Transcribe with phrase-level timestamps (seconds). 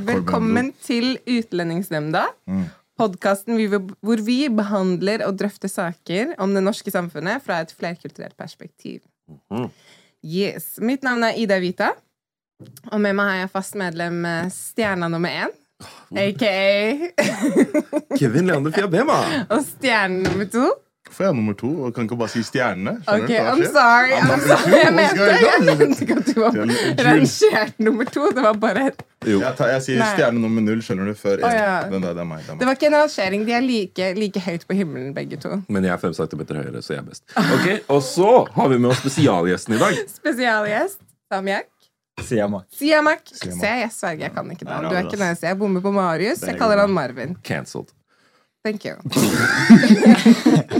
[0.00, 2.26] Velkommen til Utlendingsnemnda.
[3.00, 3.56] Podkasten
[4.04, 9.00] hvor vi behandler og drøfter saker om det norske samfunnet fra et flerkulturelt perspektiv.
[10.24, 10.76] Yes.
[10.84, 11.94] Mitt navn er Ida Vita,
[12.92, 15.54] og med meg har jeg fast medlem eh, stjerna nummer én.
[16.12, 17.08] Aka
[18.18, 19.16] Kevin Leander Fiabema.
[19.54, 20.66] Og stjerne nummer to.
[21.10, 22.92] For jeg er nummer to og kan ikke bare si stjernene?
[23.10, 24.14] Ok, I'm sorry.
[24.14, 24.76] I'm sorry.
[24.78, 26.58] Jeg mente, jeg jeg mente ikke at du var
[27.06, 28.28] rangert nummer to.
[28.36, 28.84] Det var bare
[29.26, 29.40] Jo.
[29.42, 30.06] Jeg, tar, jeg sier Nei.
[30.14, 31.74] stjerne nummer null, skjønner du, før oh, ja.
[31.90, 32.44] Den der, det er meg.
[32.46, 33.44] Det er Det var ikke en rangering.
[33.48, 35.58] De er like, like høyt på himmelen, begge to.
[35.68, 37.26] Men jeg er fem centimeter høyere, så jeg er best.
[37.36, 40.00] Ok, Og så har vi med oss spesialgjesten i dag.
[40.20, 41.68] Spesialgjest Samjak.
[42.20, 42.66] Siamak.
[42.74, 43.22] Siamak.
[43.28, 43.60] Siamak.
[43.60, 44.88] Se, jeg sverger, jeg kan ikke navn.
[44.90, 45.42] Du er ikke oss.
[45.42, 46.42] Jeg bommer på Marius.
[46.42, 47.36] Jeg er kaller han Marvin.
[47.44, 47.92] Cancelled.
[48.64, 48.96] Thank you.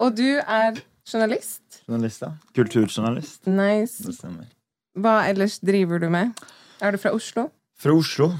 [0.00, 0.78] Og du er
[1.10, 1.82] journalist.
[1.88, 2.30] Journalist, ja.
[2.56, 3.46] Kulturjournalist.
[3.50, 4.02] Nice.
[4.06, 4.46] Det stemmer.
[4.98, 6.32] Hva ellers driver du med?
[6.82, 7.48] Er du fra Oslo?
[7.80, 8.30] Fra Oslo.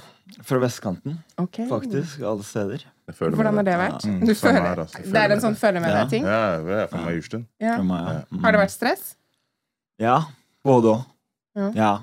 [0.46, 1.58] Fra vestkanten, Ok.
[1.68, 2.20] faktisk.
[2.22, 2.84] Alle steder.
[3.10, 4.04] Hvordan har det vært?
[4.06, 5.02] Mm, Du føler, her, altså.
[5.02, 6.04] Det er en sånn følge med Ja.
[6.04, 6.22] deg-ting?
[6.24, 7.46] Ja, det er for meg Jurstuen.
[7.60, 7.76] Ja.
[7.76, 8.22] Ja.
[8.30, 8.40] Mm.
[8.44, 9.16] Har det vært stress?
[9.98, 10.20] Ja.
[10.64, 11.04] Både òg.
[11.56, 11.70] Ja.
[11.74, 11.98] Ja.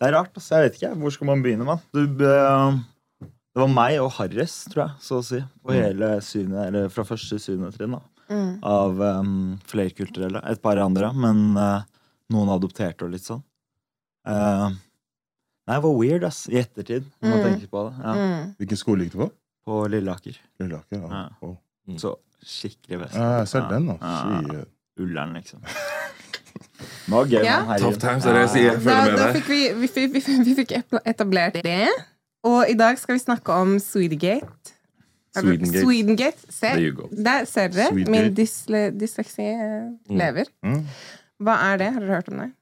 [0.00, 0.50] Det er rart, altså.
[0.62, 0.94] Jeg vet ikke.
[1.00, 1.80] Hvor skal man begynne, mann?
[1.92, 2.78] Du, eh,
[3.20, 7.02] det var meg og Harris, tror jeg, så å si, på hele syvende, eller fra
[7.02, 8.00] første syvende trinn, da.
[8.28, 8.52] Mm.
[8.66, 9.34] Av um,
[9.70, 10.40] flerkulturelle.
[10.50, 11.82] Et par andre, men uh,
[12.34, 13.42] noen adopterte og litt sånn.
[14.26, 14.70] Uh,
[15.66, 16.44] nei, det var weird, ass.
[16.50, 17.46] I ettertid, når man Mm.
[17.50, 17.92] tenker på det.
[18.02, 18.14] Ja.
[18.18, 18.54] Mm.
[18.58, 19.28] Hvilken skole gikk du på?
[19.66, 20.40] På Lilleaker.
[20.62, 20.98] Lilleaker.
[21.02, 21.10] Ja.
[21.12, 21.28] Ja.
[21.46, 21.52] Å.
[22.02, 22.16] Så
[22.46, 23.14] skikkelig vest.
[23.18, 23.96] Ja, jeg ser den, da.
[24.02, 24.64] Ja.
[25.02, 25.62] Ullern, liksom.
[27.06, 27.42] Det var gøy.
[27.46, 27.60] Ja.
[27.78, 28.72] Tough times, er det jeg sier.
[28.72, 29.36] Jeg med deg.
[29.38, 30.72] fikk vi, vi, vi, vi, vi fikk
[31.06, 31.86] etablert det.
[32.46, 34.74] Og i dag skal vi snakke om Swedegate.
[35.36, 35.84] Swedengate.
[35.84, 36.52] Swedengate.
[36.52, 38.06] Se, er der ser dere.
[38.12, 39.48] Min dysle, dysleksi
[40.08, 40.52] lever.
[40.64, 40.84] Mm.
[41.44, 41.90] Hva er det?
[41.94, 42.52] Har dere hørt om det?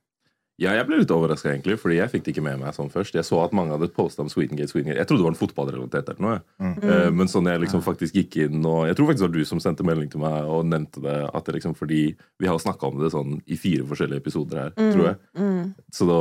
[0.63, 3.17] Ja, jeg ble litt overraska, egentlig, fordi jeg fikk det ikke med meg sånn først.
[3.19, 4.71] Jeg så at mange hadde posta om Swedengate.
[4.71, 5.01] Swedengate.
[5.01, 6.37] Jeg trodde det var en fotballrelatert eller noe.
[6.63, 6.75] Mm.
[6.79, 9.49] Uh, men sånn jeg liksom faktisk gikk inn og Jeg tror faktisk det var du
[9.51, 11.17] som sendte melding til meg og nevnte det.
[11.35, 14.77] At det liksom, fordi vi har snakka om det sånn i fire forskjellige episoder her,
[14.79, 15.19] tror jeg.
[15.43, 15.73] Mm.
[15.91, 16.21] Så da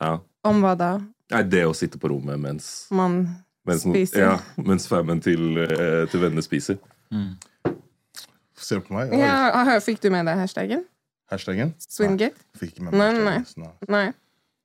[0.00, 0.14] Ja.
[0.44, 0.90] Om hva da?
[1.32, 3.22] Nei, det å sitte på rommet mens Man
[3.64, 4.20] Mens, Spiser.
[4.20, 6.76] Ja, mens fammen til, eh, til vennene spiser.
[8.64, 9.12] Ser du på meg?
[9.18, 10.84] ja, aha, Fikk du med deg hashtaggen?
[11.32, 11.72] Hashtaggen?
[11.80, 12.36] Swingate?
[12.36, 13.38] Nei, fikk ikke med Nei, meg nei.
[13.40, 14.04] hashtaggen, nei.
[14.04, 14.12] Nei.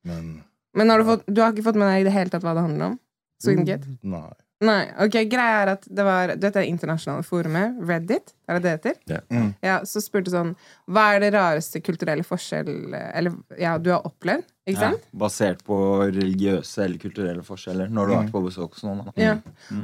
[0.04, 0.28] Men
[0.76, 2.52] Men har du, fått, du har ikke fått med deg i det hele tatt hva
[2.56, 3.00] det handler om?
[3.42, 3.88] Swingate?
[3.88, 4.30] Mm, Nei.
[4.60, 4.80] Nei.
[5.06, 7.78] ok, Greia er at det var Du vet er internasjonale forumet.
[7.88, 8.98] Reddit, er det det heter?
[9.08, 9.20] Ja.
[9.32, 9.54] Mm.
[9.64, 10.50] Ja, Så spurte sånn
[10.86, 14.44] Hva er det rareste kulturelle forskjell Eller ja, du har opplevd?
[14.70, 15.76] Ikke Ja, basert på
[16.06, 19.10] religiøse eller kulturelle forskjeller når du har vært på besøk hos noen.
[19.20, 19.36] Ja.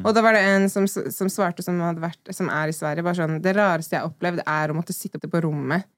[0.03, 3.05] Og da var det en som, som svarte, som, hadde vært, som er i Sverige,
[3.07, 5.89] bare sånn Det rareste jeg har opplevd, er å måtte sitte på rommet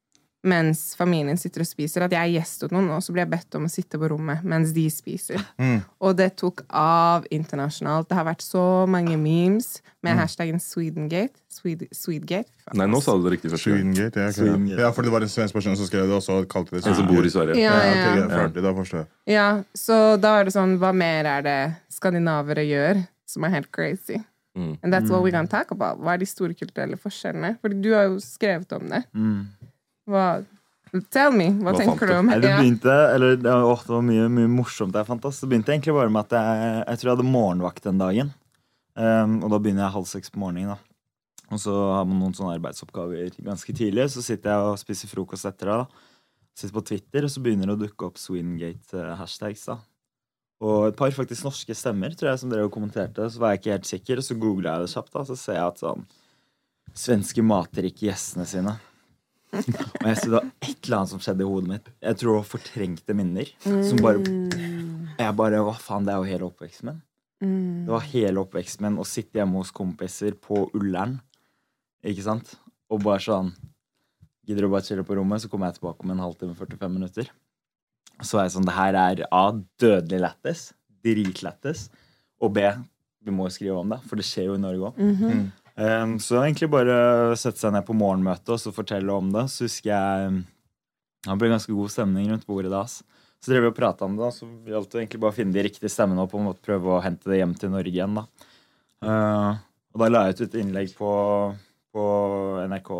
[0.46, 2.04] mens familien sitter og spiser.
[2.06, 4.10] At jeg er gjest hos noen, og så blir jeg bedt om å sitte på
[4.12, 5.42] rommet mens de spiser.
[5.58, 5.80] Mm.
[6.04, 8.08] Og det tok av internasjonalt.
[8.10, 11.34] Det har vært så mange memes med hashtaggen Swedengate.
[11.50, 12.52] Swede, Swedegate.
[12.78, 13.50] Nei, nå sa du det riktig.
[13.58, 14.28] Swedengate.
[14.28, 14.80] Ja, Swedengate.
[14.84, 14.92] ja.
[14.94, 17.08] fordi det var en svensk person som skrev det, og så kalte det En som
[17.10, 17.58] bor i Sverige.
[17.58, 18.22] Ja, Ja, ja, ok, ja.
[18.22, 19.08] ja, ferdig, da forstår jeg.
[19.34, 21.60] Ja, så da er det sånn Hva mer er det
[21.92, 24.22] skandinavere gjør som er helt crazy?
[24.58, 24.76] Mm.
[24.82, 25.98] And that's what we're gonna talk about.
[26.02, 27.56] Hva er de store kulturelle forskjellene?
[27.62, 29.02] Fordi du har jo skrevet om det.
[29.14, 29.42] Mm.
[30.08, 30.28] Hva
[31.12, 31.50] Tell me.
[31.60, 32.18] Hva, Hva tenker du du?
[32.22, 35.20] om det begynte eller, det, åh, det var mye, mye morsomt jeg fant.
[35.20, 38.30] Det begynte egentlig bare med at jeg, jeg tror jeg hadde morgenvakt den dagen.
[38.96, 40.72] Um, og da begynner jeg halv seks på morgenen.
[40.72, 40.78] da.
[41.52, 44.08] Og så har man noen sånne arbeidsoppgaver ganske tidlig.
[44.14, 45.76] Så sitter jeg og spiser frokost etter det.
[45.84, 46.08] da.
[46.56, 49.68] sitter på Twitter, og så begynner det å dukke opp Swingate-hashtags.
[49.68, 49.78] da.
[50.64, 53.28] Og et par faktisk norske stemmer tror jeg, som dere kommenterte.
[53.30, 55.12] Så var jeg ikke helt sikker, og så googla jeg det kjapt.
[55.12, 56.08] da, Så ser jeg at sånn
[56.98, 58.72] Svenske mater ikke gjestene sine.
[59.52, 61.90] Og jeg så var et eller annet som skjedde i hodet mitt.
[62.04, 63.52] Jeg tror det var fortrengte minner.
[63.64, 64.20] Som bare
[65.18, 67.00] Jeg bare Hva faen, det er jo hele oppveksten min.
[67.86, 71.20] Det var hele oppveksten min å sitte hjemme hos kompiser på Ullern,
[72.02, 72.56] ikke sant,
[72.90, 73.52] og bare sånn
[74.48, 77.26] Gidder du bare chille på rommet, så kommer jeg tilbake om en halvtime, 45 minutter.
[78.24, 79.42] Så er jeg sånn Det her er A.
[79.76, 80.62] Dødelig lættis.
[81.04, 81.82] Dritlættis.
[82.40, 82.64] Og B.
[83.20, 85.02] Vi må jo skrive om det, for det skjer jo i Norge òg.
[85.78, 89.46] Um, så egentlig bare sette seg ned på morgenmøtet og så fortelle om det.
[89.52, 90.40] Så husker jeg
[91.28, 92.82] Det ble ganske god stemning rundt bordet da.
[92.82, 93.02] ass.
[93.38, 95.54] Så drev vi og prata om det, da, så gjaldt det egentlig bare å finne
[95.54, 98.18] de riktige stemmene og på en måte prøve å hente det hjem til Norge igjen.
[98.18, 98.24] da.
[98.98, 99.52] Uh,
[99.94, 101.10] og da la jeg ut et innlegg på,
[101.94, 102.06] på
[102.66, 102.90] NRK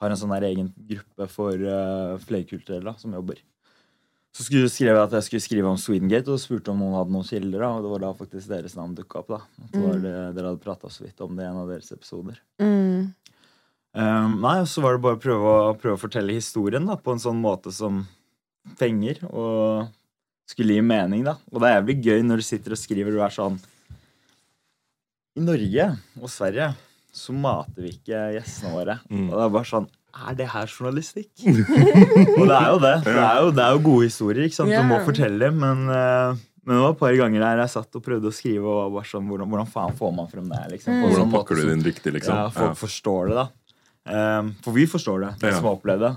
[0.00, 3.40] Har en sånn egen gruppe for uh, flerkulturelle som jobber.
[4.30, 7.14] Så skulle, skrev jeg at jeg skulle skrive om Swedengate, og spurte om noen hadde
[7.14, 7.64] noen kilder.
[7.66, 9.32] Og det var da faktisk deres navn dukka opp.
[9.32, 9.40] da.
[9.64, 11.90] At det var det, Dere hadde prata så vidt om det i en av deres
[11.96, 12.38] episoder.
[12.62, 13.10] Mm.
[13.90, 16.94] Um, nei, og så var det bare å prøve, å prøve å fortelle historien da,
[16.94, 18.04] på en sånn måte som
[18.78, 19.90] penger, og
[20.50, 21.24] skulle gi mening.
[21.26, 21.34] da.
[21.50, 23.58] Og det er jævlig gøy når du sitter og skriver du er sånn
[25.38, 25.90] I Norge
[26.20, 26.70] og Sverige
[27.12, 28.98] så mater vi ikke gjestene våre.
[29.10, 31.30] Og det er bare sånn Er det her journalistikk?
[32.38, 32.94] og det er jo det.
[33.06, 34.46] Det er jo, det er jo gode historier.
[34.48, 34.72] ikke sant?
[34.74, 37.96] Du må fortelle dem, men eh, men det var et par ganger der jeg satt
[37.96, 38.66] og prøvde å skrive.
[38.68, 40.58] og var bare sånn, Hvordan, hvordan faen får man frem det?
[40.74, 40.92] liksom?
[40.92, 41.04] mm.
[41.08, 42.36] Hvordan pakker du det inn riktig, liksom?
[42.36, 43.46] ja, folk forstår det, da.
[44.10, 45.56] Um, for vi forstår det, de Ja.
[45.56, 46.10] som har opplevd det.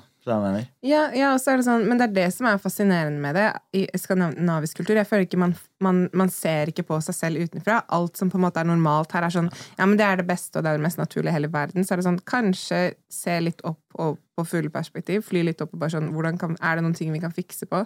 [0.85, 3.35] Ja, ja, og så er det sånn, men det er det som er fascinerende med
[3.37, 4.95] det i skandinavisk kultur.
[4.99, 7.81] Jeg føler ikke man, man, man ser ikke på seg selv utenfra.
[7.95, 10.27] Alt som på en måte er normalt her, er sånn Ja, men det er det
[10.29, 11.83] beste, og det er det mest naturlige i hele verden.
[11.83, 12.81] Så er det sånn, kanskje
[13.11, 15.25] se litt opp og på fugleperspektiv.
[15.27, 17.67] Fly litt opp og bare sånn hvordan kan, Er det noen ting vi kan fikse
[17.69, 17.83] på?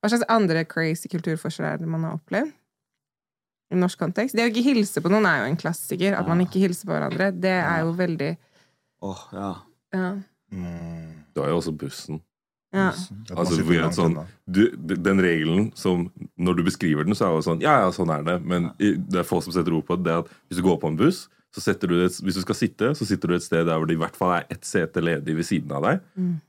[0.00, 2.52] Hva slags andre crazy kulturforskjeller er det man har opplevd?
[3.70, 4.34] I norsk kontekst.
[4.34, 6.16] Det å ikke hilse på noen er jo en klassiker.
[6.18, 7.30] At man ikke hilser på hverandre.
[7.38, 8.30] Det er jo veldig
[9.00, 9.50] Åh, ja.
[9.94, 10.08] Ja.
[10.52, 11.19] Mm.
[11.34, 12.20] Du har jo også bussen.
[13.30, 13.34] ja.
[13.34, 13.56] Altså,
[13.96, 14.14] sånn,
[14.46, 16.04] du, den regelen som
[16.38, 18.36] Når du beskriver den, så er det jo sånn Ja, ja, sånn er det.
[18.46, 20.12] Men det er få som setter ord på det.
[20.22, 22.92] at Hvis du går på en buss, så setter du et, hvis du skal sitte,
[22.94, 25.34] så sitter du et sted der hvor det i hvert fall er ett sete ledig
[25.34, 26.00] ved siden av deg.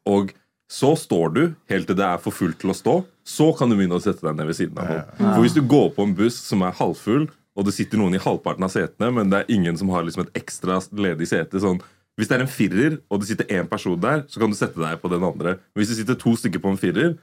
[0.05, 0.29] Og
[0.71, 2.93] så står du helt til det er for fullt til å stå.
[3.25, 5.33] Så kan du begynne å sette deg ned ved siden av noen.
[5.33, 7.25] For hvis du går på en buss som er halvfull,
[7.57, 10.23] og det sitter noen i halvparten av setene, men det er ingen som har liksom
[10.27, 11.81] et ekstra ledig sete sånn
[12.21, 14.77] hvis det er en firer, og det sitter én person der, så kan du sette
[14.77, 15.57] deg på den andre.
[15.73, 17.15] Men hvis det sitter to stykker på en firer,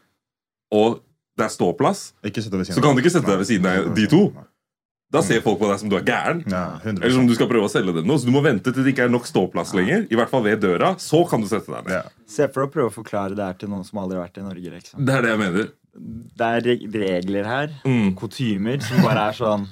[0.74, 0.98] og
[1.38, 4.22] det er ståplass, så kan du ikke sette deg ved siden av de to.
[5.08, 6.42] Da ser folk på deg som du er gæren.
[6.52, 8.18] Ja, Eller som du skal prøve å selge dem noe.
[8.20, 10.02] Så du må vente til det ikke er nok ståplass lenger.
[10.12, 10.90] I hvert fall ved døra.
[11.00, 11.94] Så kan du sette deg ned.
[11.96, 12.02] Ja.
[12.28, 14.42] Se for deg å prøve å forklare det her til noen som aldri har vært
[14.42, 14.74] i Norge.
[14.74, 15.06] liksom.
[15.08, 15.70] Det er det jeg mener.
[16.42, 16.68] Det er
[17.06, 18.10] regler her, Mm.
[18.20, 19.64] kutymer, som bare er sånn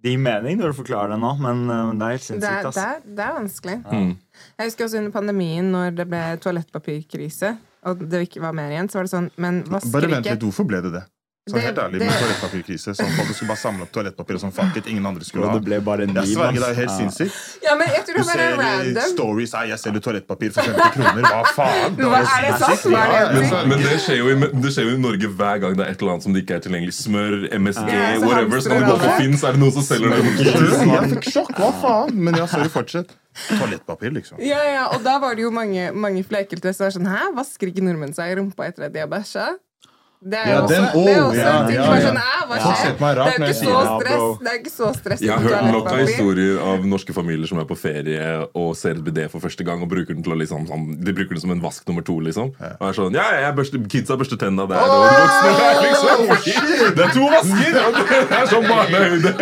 [0.00, 2.74] Det gir mening når du forklarer det nå, men uh, det er helt Det sinnssykt.
[2.76, 3.78] det, er, det er vanskelig.
[3.84, 4.12] Mm.
[4.56, 7.50] Jeg husker også under pandemien, når det ble toalettpapirkrise,
[7.90, 10.36] og det ikke var mer igjen, så var det sånn Men vasker Bare vent ikke
[10.38, 11.02] litt, hvorfor ble det det?
[11.48, 14.52] Så Det- helt ærlig, med toalettpapirkrise Sånn folk skulle bare samle opp toalettpapir og sånn
[14.52, 16.92] fuck it, ingen andre skulle ha det ble bare en Jeg sverger, det er helt
[16.92, 19.08] sinnssykt Ja, men jeg tror Du det bare er random.
[19.14, 21.96] stories Nei, jeg selger toalettpapir for 50 kroner Hva faen?
[21.96, 22.84] Hva er det sant?
[22.92, 25.86] Ja, Men, men det, skjer jo i, det skjer jo i Norge hver gang det
[25.86, 26.94] er et eller annet som det ikke er tilgjengelig.
[27.00, 28.60] Smør, MSG, Ja, så whatever.
[28.60, 29.16] Så kan du gå på.
[29.16, 30.20] Finn, så er det noen som selger det.
[30.44, 32.12] Jeg fikk sjokk, hva faen?
[32.20, 33.16] Men ja, sorry, fortsett
[33.48, 37.08] Toalettpapir, liksom Ja, ja, og da var det jo mange, mange flerkulturelle som var sånn
[37.08, 39.48] Hæ, vasker ikke nordmenn seg i rumpa etter at de har bæsja?
[40.20, 41.76] Det er jo Ja, også, oh, også ja, en ting.
[41.76, 42.00] ja, som er ja.
[42.04, 42.92] sånn, hva skjer?
[43.00, 44.20] Det er jo ikke så stress.
[44.44, 47.56] Det er ikke så stress Jeg har hørt nok av historier av norske familier som
[47.62, 48.20] er på ferie
[48.60, 51.08] og ser et bidé for første gang og bruker den til å liksom sånn, De
[51.16, 52.52] bruker den som en vask nummer to, liksom.
[52.52, 56.28] Og er sånn Ja, jeg børste, kidsa børster tenna der, og voksne der, liksom.
[57.00, 57.72] Det er to vasker!
[58.30, 59.32] Det er sånn barnehøyde.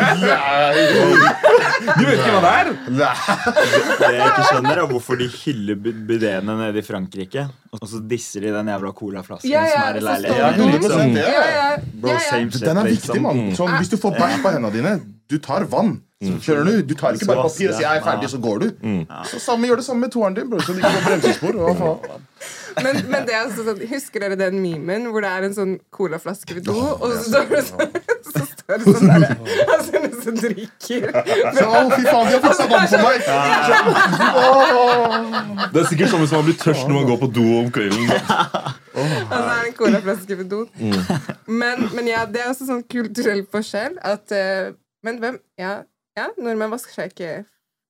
[1.98, 2.66] Du vet ikke hva det er!
[2.98, 3.08] Det
[4.14, 7.42] jeg ikke skjønner, er hvorfor de hyller bid- bidéene nede i Frankrike,
[7.72, 10.67] og så disser de den jævla colaflasken Ja, ja, som er i leiligheten.
[10.72, 11.70] 100% Ja, ja,
[12.00, 12.26] Bro, ja, ja.
[12.30, 14.94] same shit, Den er viktig, mann sånn, Hvis du får bæsj på hendene dine
[15.28, 16.82] Du tar vann Skjønner du?
[16.82, 18.68] Du tar ikke bare papir og sier 'jeg er ferdig', så går du.
[19.30, 21.52] Så samme, Gjør det samme med toeren din, bro, så du ikke får bremsespor.
[21.54, 21.98] Hva?
[22.82, 25.78] Men, men det er altså sånn, husker dere den memen hvor det er en sånn
[25.94, 27.90] colaflaske ved do, og så står det sånn,
[28.26, 29.22] så står det sånn der,
[29.74, 31.02] altså en som drikker.
[31.10, 31.20] Å,
[31.94, 33.18] fy faen, de har fiksa vann for meg!
[35.72, 38.04] Det er sikkert sånn hvis man blir tørst når man går på do om kvelden.
[38.98, 39.37] En
[39.78, 40.96] colaflaske ved Mm.
[41.60, 44.72] Men, men ja, det er også sånn kulturell forskjell at uh,
[45.06, 45.84] Men hvem Ja,
[46.18, 47.30] ja nordmenn vasker seg ikke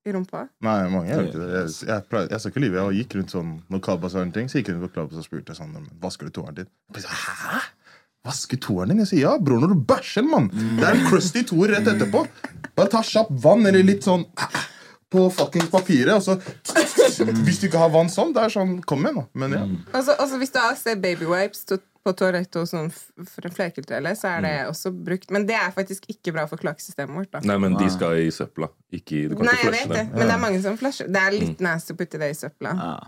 [0.08, 0.46] i rumpa?
[0.64, 1.48] Nei, mange gjør ikke det.
[1.56, 2.84] Jeg, jeg, pleier- jeg skal ikke lyve.
[2.92, 5.26] Jeg gikk rundt sånn når Kalbas har en ting, så gikk rundt på Kalbas og
[5.26, 6.68] spurte sånn "Men Vasker du toeren din?
[6.94, 7.58] Jeg bare, Hæ?
[8.28, 8.98] Vaske toeren din?
[9.04, 10.48] Jeg sier ja, bror, når du bæsjer, mann.
[10.78, 12.24] Det er en crusty toer rett etterpå.
[12.76, 14.24] Bare ta kjapt vann eller litt sånn
[15.10, 16.36] på fuckings papiret, og så
[17.44, 19.24] Hvis du ikke har vann sånn, det er sånn Kom igjen, da.
[19.40, 19.62] Men ja.
[19.96, 22.86] Altså, altså Hvis du har sett baby wipes to- på toalettet hos sånn
[23.26, 24.68] for flerkulturelle, så er det Mm.
[24.70, 25.30] også brukt.
[25.34, 27.30] Men det er faktisk ikke bra for kloakksystemet vårt.
[27.32, 28.68] da Nei, men de skal i søpla.
[28.92, 31.06] Ikke, i- du kan Nei, ikke jeg vet det, men det er mange som flasher.
[31.08, 31.40] Det er Mm.
[31.40, 32.72] litt nasty å putte det i søpla.
[32.78, 33.00] Ja.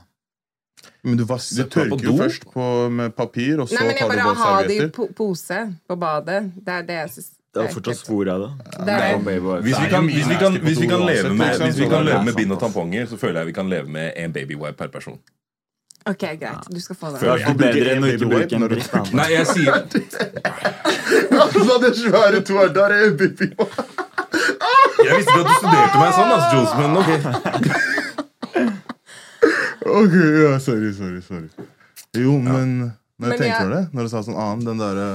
[1.05, 3.99] Men du, vas du tørker jo først på, med papir, og så Nei, men jeg
[4.01, 6.53] tar du bare har ha det i po pose på badet.
[6.65, 8.51] Det er det jeg syns Det er fortsatt spor av det.
[9.67, 12.25] Hvis vi kan, hvis vi kan, hvis vi kan, leve, med, hvis vi kan leve
[12.25, 15.19] med bind og tamponger, så føler jeg vi kan leve med en babywipe per person.
[16.07, 16.69] Ok, greit.
[16.75, 19.11] Du skal få Det Føler er bruker bedre enn å ikke bruke en når dritt.
[19.19, 19.73] Nei, jeg sier
[21.43, 23.51] Altså, det svære toeren der er baby
[25.07, 27.11] Jeg visste ikke at du studerte meg sånn, altså, Jules, men ok.
[29.91, 31.49] Ok, ja, sorry, sorry, sorry.
[32.15, 35.09] Jo, men når jeg tenker over det, når du sa sånn annen, den derre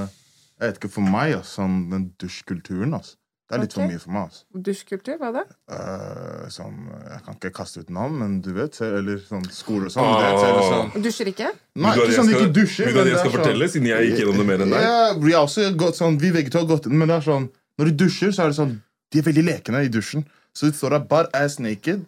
[0.56, 3.16] Jeg vet ikke, for meg, ass, sånn den dusjkulturen, ass.
[3.46, 3.78] Det er litt okay.
[3.84, 4.38] for mye for meg, ass.
[4.66, 5.42] Dusjkultur, hva da?
[5.70, 6.78] Uh, sånn,
[7.12, 10.08] jeg kan ikke kaste ut navn, men du vet, eller sånn skole og sånn.
[10.08, 10.24] Ah.
[10.24, 11.04] Det, eller sånn.
[11.04, 11.52] Dusjer ikke?
[11.84, 12.88] Nei, ikke sånn de ikke dusjer.
[12.88, 14.74] Vil du at jeg skal er sånn- fortelle, siden jeg gikk gjennom det mer enn
[14.74, 14.88] deg?
[14.88, 17.46] Ja, vi har også gått sånn, vi begge to har gått Men det er sånn,
[17.78, 18.74] når de dusjer, så er det sånn
[19.12, 20.26] De er veldig lekende i dusjen.
[20.56, 22.02] Så de står der bare ass naked.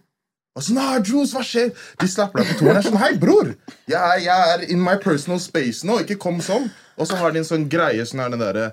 [0.58, 1.70] Og sånn, ah, Jules, hva skjer?
[2.00, 2.80] De slapper deg på toeren.
[2.80, 3.52] Jeg er sånn, Hei, bror!
[3.86, 6.00] Jeg er, jeg er in my personal space nå.
[6.02, 6.66] Ikke kom sånn.
[6.98, 8.72] Og så har de en sånn greie sånn er den derre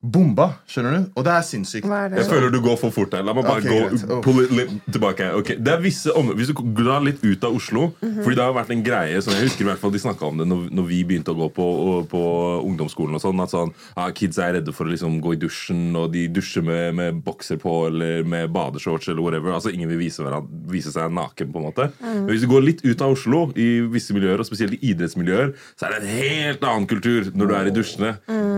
[0.00, 0.46] bomba.
[0.64, 1.08] Skjønner du?
[1.20, 1.84] Og det er sinnssykt.
[1.88, 2.22] Hva er det?
[2.22, 3.24] Jeg føler du går for fort her.
[3.26, 4.20] La meg bare okay, gå.
[4.24, 5.26] Pull it litt tilbake.
[5.40, 5.58] Okay.
[5.60, 8.72] det er visse områder Hvis du drar litt ut av Oslo Fordi det har vært
[8.72, 11.00] en greie som jeg husker i hvert fall de snakka om det når, når vi
[11.06, 12.22] begynte å gå på, og, på
[12.64, 13.18] ungdomsskolen.
[13.18, 16.10] og sånn At sånn, ah, Kids er redde for å liksom gå i dusjen, og
[16.14, 19.52] de dusjer med, med bokser på eller med badeshorts eller whatever.
[19.56, 20.24] Altså Ingen vil vise,
[20.70, 21.52] vise seg naken.
[21.52, 24.48] på en måte Men hvis du går litt ut av Oslo, i visse miljøer, og
[24.48, 28.14] spesielt i idrettsmiljøer, så er det en helt annen kultur når du er i dusjene.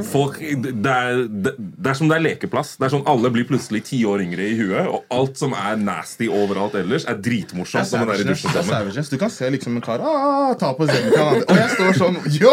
[0.07, 2.75] Folk, det, er, det, det er som det er lekeplass.
[2.77, 5.79] Det er sånn Alle blir plutselig ti år yngre i huet, og alt som er
[5.81, 9.09] nasty overalt ellers, er dritmorsomt når man er i dusjen Det er sammen.
[9.13, 12.53] Du kan se liksom en kar ah, ta på zemkan, og jeg står sånn Yo!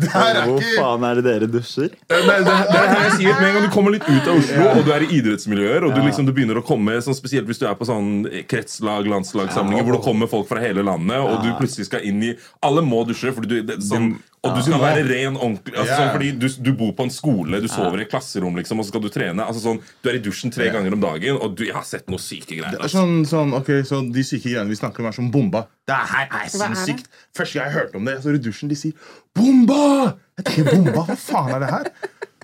[0.00, 1.92] Det her er Hvor faen er det dere dusjer?
[2.08, 4.40] Det, det, det er her jeg sier Med en gang du kommer litt ut av
[4.40, 7.48] Oslo, og du er i idrettsmiljøer, og du liksom du begynner å komme sånn Spesielt
[7.50, 11.44] hvis du er på sånn kretslag, landslagssamlinger, hvor det kommer folk fra hele landet, og
[11.44, 12.34] du plutselig skal inn i
[12.64, 14.14] Alle må dusje, fordi du, det, sånn,
[14.48, 17.60] og du skal være ren ordentlig altså, sånn, Fordi du, du bor på en skole,
[17.62, 19.44] du sover i et klasserom, liksom, og så skal du trene.
[19.44, 22.08] Altså, sånn, du er i dusjen tre ganger om dagen, og du, jeg har sett
[22.12, 22.74] noe syke greier.
[22.74, 23.02] Er Altså.
[23.02, 25.66] sånn, sånn, ok, så De syke greiene vi snakker om, er som bomba.
[25.88, 26.60] Det er, her er er det?
[26.64, 27.08] sinnssykt.
[27.36, 28.92] Første gang jeg hørte om det, jeg står i dusjen, de sier
[29.36, 30.16] 'bomba'!
[30.38, 31.90] Jeg tenker, bomba, Hva faen er det her?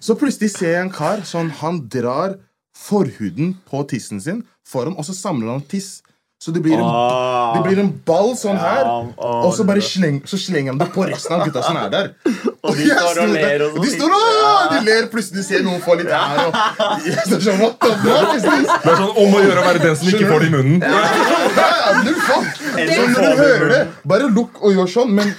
[0.04, 2.36] Så plutselig ser jeg en kar sånn, han drar
[2.76, 6.02] forhuden på tissen sin foran, og så samler han tiss.
[6.44, 7.54] Så det blir en, Ah.
[7.56, 10.78] det blir en ball sånn her, Ja, ah, og så bare sleng, så slenger han
[10.82, 12.10] det på resten av gutta som er der.
[12.64, 13.84] Og de står og ler og sånn.
[13.84, 16.42] De står og de ler, plutselig ser noen få litt her.
[16.44, 16.58] Og,
[17.08, 18.68] jeg står sånn, what the fuck is this?
[18.84, 20.84] Det er sånn om å gjøre å være den som ikke får det i munnen.
[20.84, 22.52] Ja, null faen.
[22.92, 23.80] Så når du hører det,
[24.12, 25.16] bare lukk og gjør sånn.
[25.16, 25.32] Men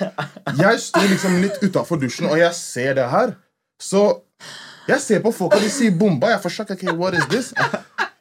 [0.57, 3.35] jeg står liksom litt utafor dusjen, og jeg ser det her.
[3.81, 4.07] Så
[4.89, 6.33] jeg ser på folk, og de sier 'bomba'.
[6.33, 6.71] Jeg får sjokk.
[6.79, 7.53] Okay, what is this?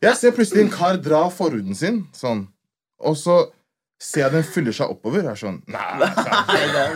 [0.05, 2.45] Jeg ser plutselig en kar dra forhuden sin sånn,
[3.03, 3.37] og så
[4.05, 5.23] ser jeg den fyller seg oppover.
[5.25, 5.83] Jeg er sånn Nei,
[6.55, 6.89] Nei,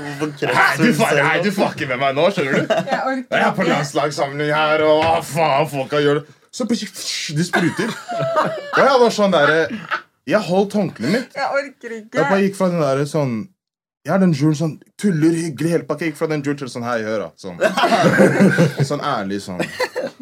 [0.78, 2.74] du, nei, du fucker med meg nå, skjønner du?
[3.34, 6.34] Jeg er på landslagssamling her, og hva faen folka gjør det.
[6.54, 7.90] Så plutselig det spruter.
[7.92, 9.58] Og jeg var sånn derre
[10.28, 11.36] Jeg holdt håndkleet mitt.
[11.36, 13.34] Jeg orker Jeg bare gikk fra den derre sånn
[14.08, 16.08] Jeg er den julen sånn tuller, hyggelig, hele pakka.
[16.08, 17.30] Gikk fra den julen til sånn Hei, hør, da.
[17.36, 17.60] Sånn,
[18.90, 19.60] sånn ærlig sånn.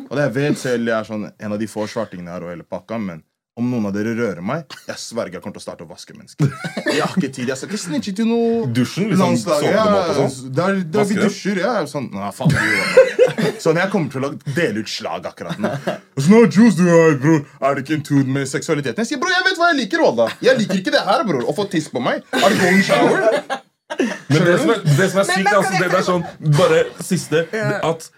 [0.09, 2.53] Og det jeg vet selv, jeg er sånn en av de få svartingene her og
[2.53, 3.23] hele pakka, men
[3.57, 6.13] om noen av dere rører meg, jeg sverger jeg kommer til å starte å vaske
[6.13, 6.51] mennesker.
[6.91, 7.49] Jeg har ikke tid.
[7.49, 9.63] Jeg skal ikke snitche til noe Dusjen, liksom, landslag.
[9.65, 10.51] såpe Ja, sånn.
[10.59, 11.73] der, der vi dusjer, ja.
[11.89, 15.71] Sånn, nei, faen, du sånn, jeg kommer til å dele ut slag akkurat nå.
[15.87, 19.01] Sånn, så, «Nå, Juice, du er, bror, er det ikke en tur med seksualiteten?
[19.05, 20.29] Jeg sier, bror, jeg vet hva jeg liker, Walla.
[20.45, 21.49] Jeg liker ikke det her, bror.
[21.49, 22.21] Å få tiss på meg.
[22.37, 23.57] Er det golden shower?
[24.29, 26.25] Men det som er, det som er sykt, altså, det er sånn
[26.59, 27.45] Bare siste
[27.87, 28.09] At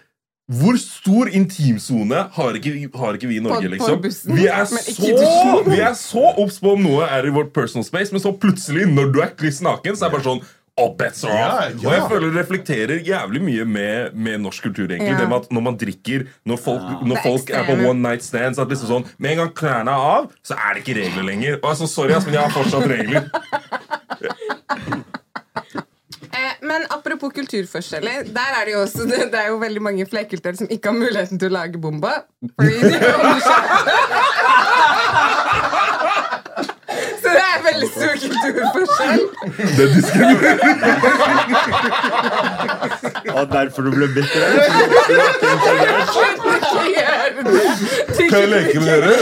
[0.49, 4.01] hvor stor intimsone har ikke, har ikke vi i Norge, På- på liksom?
[4.01, 5.63] bussen, Vi er så.
[5.69, 8.87] Vi er så obs på om noe er i vårt personal space, men så plutselig,
[8.89, 10.41] når du er kliss naken, så er det bare sånn
[10.79, 11.81] All bets are off.
[11.83, 11.89] ja.
[11.89, 14.87] Og jeg føler det reflekterer jævlig mye med, med norsk kultur.
[14.87, 15.17] egentlig Ja.
[15.19, 18.23] Det med at Når man drikker, når folk, når er folk er på one night
[18.23, 21.23] stands at liksom sånn, Med en gang klærne er av, så er det ikke regler
[21.27, 21.59] lenger.
[21.61, 23.29] Og altså, Sorry, ass, men jeg har fortsatt regler.
[26.31, 26.85] Eh, men
[27.29, 30.67] apropos kulturforskjeller, der er det jo også det, det er jo veldig mange flerkulturelle som
[30.69, 32.09] ikke har muligheten til å lage bomba.
[32.55, 32.99] Fordi de
[37.69, 39.21] veldig stor kulturforskjell.
[39.77, 40.59] Det er diskriminering.
[43.35, 44.41] Og derfor du ble bitter?
[44.49, 45.75] Ikke
[47.45, 48.29] det.
[48.29, 49.13] Kan jeg leke med dere?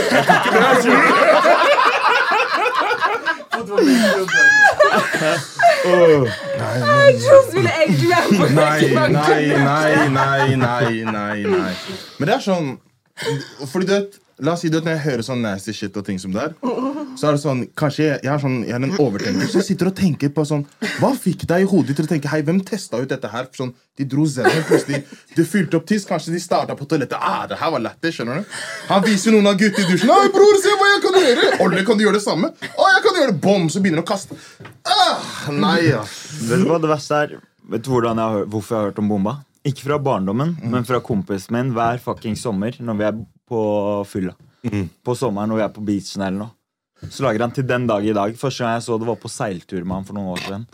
[3.58, 5.57] Ville egentlig være på
[8.54, 8.88] Nei,
[10.08, 11.74] nei, nei, nei, nei.
[12.18, 12.72] Men det er sånn
[13.72, 16.18] Fordi du vet La oss si det, Når jeg hører sånn nasty shit og ting
[16.22, 16.52] som det er,
[17.18, 19.68] så er det sånn Kanskje jeg, jeg, har sånn, jeg er en overtenker, så jeg
[19.72, 20.64] sitter og tenker på sånn
[21.00, 23.48] Hva fikk deg i hodet til å tenke Hei, hvem testa ut dette her?
[23.56, 25.02] Sånn, de dro zeden, plutselig
[25.34, 27.18] Du fylte opp tiss, kanskje de starta på toalettet.
[27.18, 28.54] Ah, det her var lættis, skjønner du?
[28.92, 30.10] Han viser noen av gutta i dusjen.
[30.10, 31.50] Nei, bror, se hva jeg kan gjøre!
[31.64, 32.50] Olle, kan du gjøre det samme?
[32.54, 33.38] Å, jeg kan gjøre det!
[33.44, 33.66] Bom!
[33.72, 34.38] Så begynner han å kaste.
[34.86, 36.04] Ah, nei, ja.
[36.48, 37.34] Vet du hva det verste er?
[37.68, 39.34] Vet du jeg har, hvorfor jeg har hørt om bomba?
[39.68, 43.18] Ikke fra barndommen, men fra kompisen min hver fucking sommer når vi er
[43.48, 43.60] på
[44.08, 44.34] fylla.
[45.06, 46.54] På sommeren når vi er på beachen eller noe.
[47.08, 48.34] Så lager han til den dag i dag.
[48.38, 50.64] Første gang jeg så det, var på seiltur med han for noen år siden.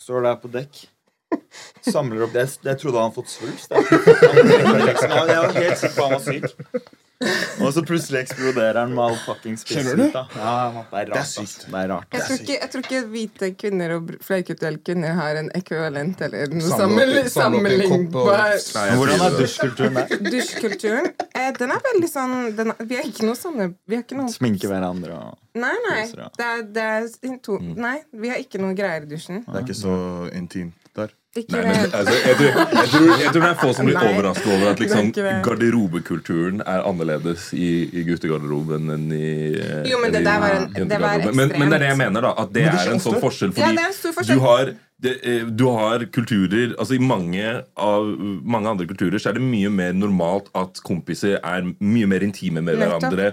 [0.00, 0.82] Står der på dekk.
[1.92, 3.70] Samler opp Jeg, jeg trodde han hadde fått svulst.
[3.70, 6.90] Jeg var helt sikker på han var syk.
[7.60, 10.22] Og så plutselig eksploderer han med all fuckings da.
[10.36, 11.66] Ja, det er sykt.
[11.66, 12.06] Det er rart.
[12.16, 16.54] Jeg tror, ikke, jeg tror ikke hvite kvinner og flerkulturelle kvinner har en ekvivalent eller
[16.56, 18.56] noe sammenlignbar
[18.96, 20.16] Hvordan er dusjkulturen der?
[20.32, 24.06] Dusjkulturen, eh, den er veldig sånn den er, Vi har ikke noe sånne Vi har
[24.06, 26.04] ikke noe Sminke hverandre og Nei, nei.
[26.38, 29.42] Det er, det er to, Nei, vi har ikke noe greier i dusjen.
[29.48, 29.94] Det er ikke så
[30.30, 31.10] intimt der.
[31.38, 33.98] Ikke Nei, men, altså, jeg, tror, jeg, tror, jeg tror det er få som blir
[34.02, 39.28] overrasket over at liksom, er garderobekulturen er annerledes i, i guttegarderoben enn i
[39.60, 41.36] eh, Jo, men det der var en- det var jentegarderoben.
[41.38, 42.32] men, men det er det jeg mener, da.
[42.42, 43.52] At det, det er en sånn forskjell.
[43.54, 43.62] forskjell.
[43.62, 44.40] Ja, Fordi det er en stor forskjell.
[44.40, 44.72] du har
[45.06, 47.46] det, eh, du har kulturer Altså I mange
[47.80, 48.10] av
[48.44, 52.60] mange andre kulturer Så er det mye mer normalt at kompiser er mye mer intime
[52.60, 53.30] med hverandre.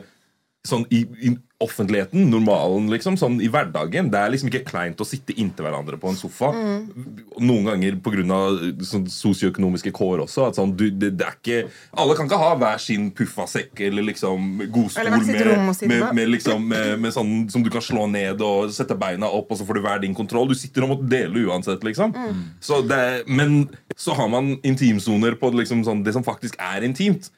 [0.68, 1.34] Sånn i, i
[1.64, 3.16] offentligheten, normalen, liksom.
[3.18, 4.12] Sånn i hverdagen.
[4.14, 6.52] Det er liksom ikke kleint å sitte inntil hverandre på en sofa.
[6.54, 8.42] Noen ganger pga.
[8.86, 10.48] Sånn sosioøkonomiske kår også.
[10.52, 11.58] At sånn, du, det, det er ikke
[11.98, 16.68] Alle kan ikke ha hver sin puffasekk eller liksom godstol Eller med, med, med, liksom,
[16.70, 19.80] med, med sånn som du kan slå ned og sette beina opp, og så får
[19.80, 20.52] du hver din kontroll.
[20.52, 22.14] Du sitter og må dele uansett, liksom.
[22.14, 22.46] Mm.
[22.62, 23.64] Så det, men
[23.98, 27.32] så har man intimsoner på liksom sånn, det som faktisk er intimt.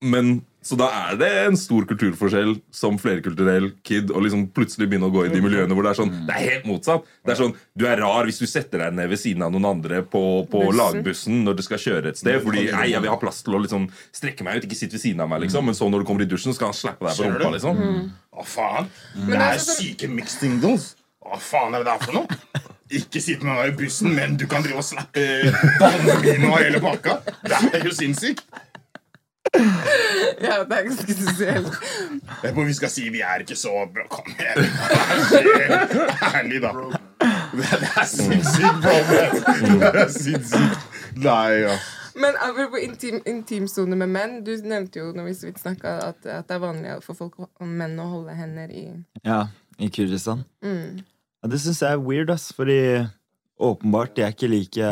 [0.00, 5.08] Men, så da er det en stor kulturforskjell som flerkulturell kid å liksom plutselig begynne
[5.08, 7.08] å gå i de miljøene hvor det er sånn Det er helt motsatt.
[7.26, 9.66] Det er sånn, Du er rar hvis du setter deg ned ved siden av noen
[9.72, 12.38] andre på, på lagbussen når du skal kjøre et sted.
[12.44, 15.04] Fordi nei, jeg vil ha plass til å liksom strekke meg ut, ikke sitte ved
[15.08, 15.42] siden av meg.
[15.48, 17.52] liksom Men så når du kommer i dusjen, skal han slappe deg på rumpa.
[17.56, 17.82] liksom
[18.38, 18.92] Å, faen!
[19.18, 20.92] det det er er syke mixed singles.
[21.26, 22.62] Hva faen er det der for noe?
[22.94, 25.26] Ikke sitt med meg i bussen, men du kan drive og slappe
[25.82, 27.18] ballene mine og hele pakka.
[27.44, 28.46] Det er jo sinnssykt.
[30.40, 31.72] Ja, det er ganske spesielt.
[32.66, 34.04] Vi skal si vi er ikke så bra.
[34.12, 34.68] Kom igjen.
[36.34, 36.72] Ærlig, da.
[37.58, 38.96] Det er sinnssykt, bro.
[39.80, 40.84] Det er sinnssykt.
[41.16, 41.76] Nei, ja.
[42.18, 44.38] Men apropos intim, intimsone med menn.
[44.46, 47.38] Du nevnte jo når vi så vidt snakket, at, at det er vanlig for folk
[47.44, 48.88] og menn å holde hender i
[49.26, 49.44] Ja,
[49.78, 50.44] i Kurdistan.
[50.62, 50.98] mm.
[51.38, 52.78] Ja, det syns jeg er weird, ass, fordi
[53.58, 54.88] åpenbart de er ikke like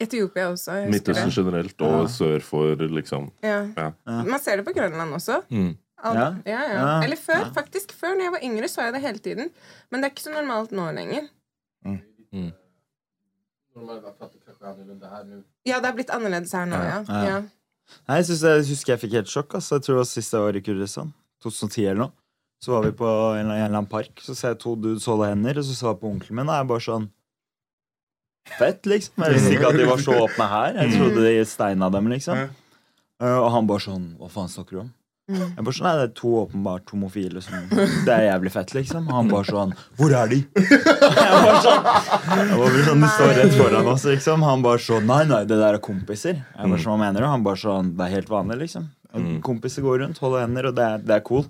[0.00, 0.76] Etiopia også.
[0.90, 3.60] Midtøsten generelt og sør for liksom Ja.
[3.76, 3.90] Ja.
[4.06, 5.42] Man ser det på Grønland også.
[5.50, 5.76] Mm.
[6.04, 6.28] Al- Ja.
[6.46, 6.78] Ja, ja.
[6.78, 7.02] Ja.
[7.02, 7.50] Eller før, Ja.
[7.54, 7.92] faktisk.
[7.92, 9.50] Før når jeg var yngre, så jeg det hele tiden.
[9.90, 11.28] Men det er ikke så normalt nå lenger.
[11.84, 12.52] Mm.
[15.66, 16.98] Ja, det er blitt annerledes her nå, ja.
[17.08, 17.22] Ja.
[17.28, 17.40] ja.
[18.08, 19.54] Nei, jeg, synes jeg husker jeg fikk helt sjokk.
[19.58, 19.76] Altså.
[19.78, 21.12] Jeg tror det var siste var i Kurdistan.
[21.44, 22.12] 2010 eller noe.
[22.60, 23.06] Så var vi på
[23.38, 26.08] en eller annen park, så ser jeg to dudes holde hender, og så sa på
[26.10, 27.04] onkelen min, og jeg er bare sånn
[28.58, 29.24] Fett, liksom.
[29.24, 30.78] Jeg visste ikke at de var så åpne her.
[30.82, 32.46] Jeg trodde de steina dem, liksom.
[33.18, 34.90] Uh, og han bare sånn Hva faen snakker du om?
[35.28, 37.64] Jeg bare sånn, Nei, det er to åpenbart homofile som
[38.06, 39.08] Det er jævlig fett, liksom.
[39.12, 40.38] Han bare sånn Hvor er de?
[40.62, 44.46] Jeg bare sånn Jeg bare sånn, De står rett foran oss, liksom.
[44.46, 46.38] Han bare sånn Nei, nei, det der er kompiser.
[46.38, 47.28] Jeg bare sånn, Hva mener du?
[47.28, 48.86] Han bare sånn Det er helt vanlig, liksom.
[49.18, 51.46] Og Kompiser går rundt, holder hender, og det er, det er cool.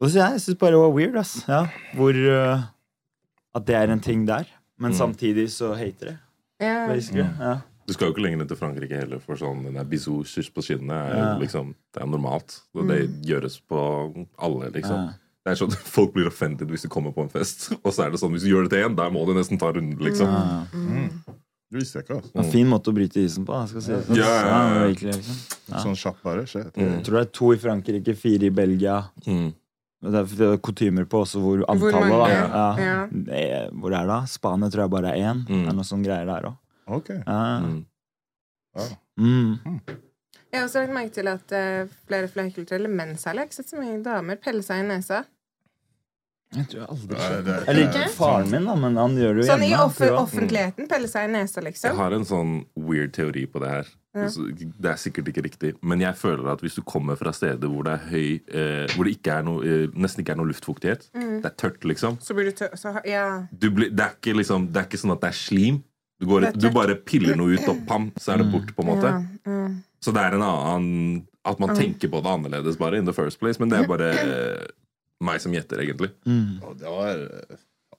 [0.00, 1.38] Og så jeg syns bare det var weird, ass.
[1.48, 1.64] Ja,
[1.96, 2.66] hvor uh,
[3.56, 4.48] At det er en ting der.
[4.78, 6.16] Men samtidig så hater det.
[6.60, 6.86] Ja.
[6.88, 7.24] Basically.
[7.40, 7.58] Ja.
[7.86, 10.62] Du skal jo ikke lenger ned til Frankrike heller, for sånn den der bisou på
[10.66, 11.38] kinnet er Ja.
[11.38, 12.60] liksom Det er normalt.
[12.74, 14.96] Og det gjøres på alle, liksom.
[14.96, 15.12] Ja.
[15.46, 18.06] Det er sånn at Folk blir offended hvis du kommer på en fest, og så
[18.06, 19.96] er det sånn hvis du gjør det til én, der må du nesten ta runden,
[20.02, 20.26] liksom.
[21.70, 22.16] Det visste jeg ikke.
[22.22, 22.32] altså.
[22.38, 23.52] En fin måte å bryte isen på.
[23.52, 23.92] Jeg si.
[23.92, 24.16] det.
[24.18, 24.58] Ja, ja, ja.
[24.74, 25.38] Ja, virkelig, liksom.
[25.68, 25.78] Ja.
[25.82, 26.44] Sånn kjapt bare.
[26.46, 26.76] Shit.
[26.78, 29.00] Jeg tror det er to i Frankrike, fire i Belgia.
[29.26, 29.48] Mm.
[30.04, 32.40] Det er, er kutymer på også hvor Hvor antallet, mange?
[32.52, 32.64] da.
[32.78, 32.96] Ja.
[33.08, 33.60] Ja.
[33.72, 34.18] Hvor er det, da?
[34.28, 35.44] Spania tror jeg bare er én.
[35.48, 35.62] Mm.
[35.64, 36.58] Det er noe sånn greier der òg.
[36.98, 37.08] Ok.
[37.16, 37.38] Ja.
[37.64, 37.78] Mm.
[39.16, 39.80] Mm.
[40.52, 42.28] Jeg har også lagt merke til at uh, flere
[42.76, 45.24] eller menn særlig har ikke sett så mye damer pelle seg i nesa.
[46.54, 49.46] Jeg tror jeg aldri Nei, Jeg liker faren min, da, men han gjør det jo
[49.50, 49.86] Sånn i hjemme.
[49.88, 50.28] offer, privat.
[50.28, 51.88] offentligheten pelle seg i nesa, liksom.
[51.90, 53.90] Jeg har en sånn weird teori på det her.
[54.32, 57.68] Så Det er sikkert ikke riktig, men jeg føler at hvis du kommer fra steder
[57.68, 60.50] hvor det er høy eh, Hvor det ikke er noe, eh, nesten ikke er noe
[60.50, 63.26] luftfuktighet, det er tørt, liksom Så blir du tør, Så, ja.
[63.50, 65.82] du blir, det, er ikke liksom, det er ikke sånn at det er slim.
[66.16, 68.72] Du, går, Det er du bare piller noe ut, og pam, så er det bort.
[68.72, 69.20] på en måte Ja,
[69.52, 69.68] ja.
[70.00, 73.40] Så det er en annen At man tenker på det annerledes, bare, in the first
[73.40, 73.60] place.
[73.60, 74.66] Men det er bare eh,
[75.24, 76.10] meg som gjetter, egentlig.
[76.26, 76.58] Mm.
[76.62, 77.22] Og det var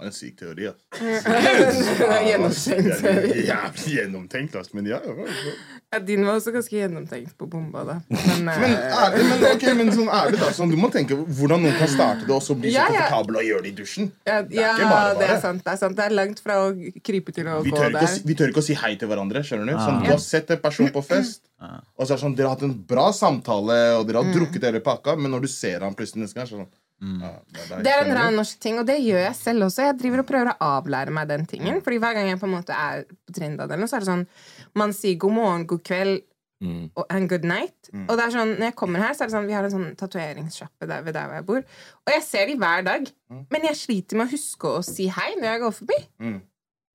[0.06, 0.86] en syk teori, altså.
[1.98, 3.06] Det gjennomtenkt.
[3.48, 4.76] Jævlig gjennomtenkt, altså.
[4.78, 6.00] Men ja, ja, ja.
[6.06, 7.96] Din var også ganske gjennomtenkt på bomba, da.
[8.12, 11.64] Men, eh, Men ærlig, men, okay, men sånn ærlig da sånn, Du må tenke hvordan
[11.66, 14.12] noen kan starte det og så bli så komfortabel og gjøre det i dusjen.
[14.28, 15.64] ja, Det er ja, ikke bare det er sant.
[15.66, 15.98] Det er sant.
[15.98, 16.72] Det er langt fra å
[17.08, 19.10] krype til å Vi gå ikke å, si- vi tør ikke å si hei til
[19.12, 19.42] hverandre.
[19.48, 20.04] skjønner Du sånn, Ah.
[20.06, 21.42] du har sett en person på fest,
[21.98, 24.64] og så er det sånn, dere har hatt en bra samtale, og dere har drukket
[24.70, 26.68] hele pakka, men når du ser han plutselig neste gang, så
[27.02, 29.68] er det ja, det, Det er en rar norsk ting, og det gjør jeg selv
[29.68, 29.84] også.
[29.86, 31.82] Jeg driver og prøver å avlære meg den tingen.
[31.86, 34.26] Fordi hver gang jeg på en måte er på Trindadelen, så er det sånn
[34.76, 36.24] Man sier god morgen, god kveld
[36.58, 36.90] Mm.
[36.98, 37.92] og and good night.
[37.94, 39.70] Og det er sånn, når jeg kommer her, så er det sånn Vi har en
[39.76, 41.60] sånn tatoveringssjappe der, ved der hvor jeg bor.
[42.08, 43.12] Og jeg ser de hver dag.
[43.54, 45.98] Men jeg sliter med å huske å si hei når jeg går forbi.
[46.18, 46.40] Mm.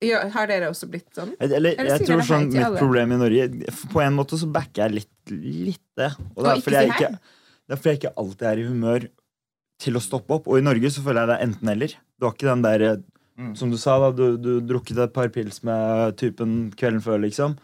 [0.02, 1.36] Ja, har dere også blitt sånn?
[1.38, 2.82] Eller, Eller jeg sier tror dere hei sånn til Mitt alle?
[2.82, 3.46] problem i Norge
[3.94, 6.10] På en måte så backer jeg litt, litt det.
[6.34, 7.10] Og det Og er fordi jeg ikke,
[7.62, 9.06] det er fordi jeg ikke alltid er i humør
[9.80, 10.50] til å stoppe opp.
[10.50, 11.96] Og i Norge så føler jeg det er enten-eller.
[12.18, 13.00] Du har ikke den der eh,
[13.38, 13.54] Mm.
[13.56, 17.56] Som du sa, da, du, du drukket et par pils med typen kvelden før, liksom.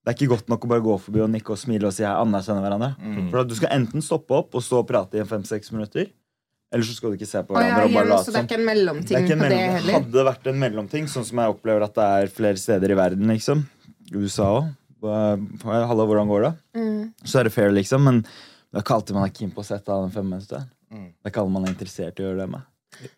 [0.00, 2.04] Det er ikke godt nok å bare gå forbi og nikke og smile og si
[2.04, 2.94] jeg anerkjenner hverandre.
[3.02, 3.26] Mm.
[3.32, 6.08] For at Du skal enten stoppe opp og stå og prate i fem-seks minutter,
[6.70, 8.60] eller så skal du ikke se på hverandre og bare late så det er ikke
[8.60, 9.96] en mellomting det ikke en på det heller?
[9.98, 12.98] hadde det vært en mellomting, sånn som jeg opplever at det er flere steder i
[13.00, 13.64] verden, liksom,
[14.14, 16.50] USA òg Halla, hvordan går det?
[16.76, 17.04] Mm.
[17.24, 19.66] Så er det fair, liksom, men det er ikke alltid man er keen på å
[19.66, 20.68] sette av den femminutteren.
[20.92, 21.12] Mm.
[21.14, 22.62] Det er ikke alle man er interessert i å gjøre det med.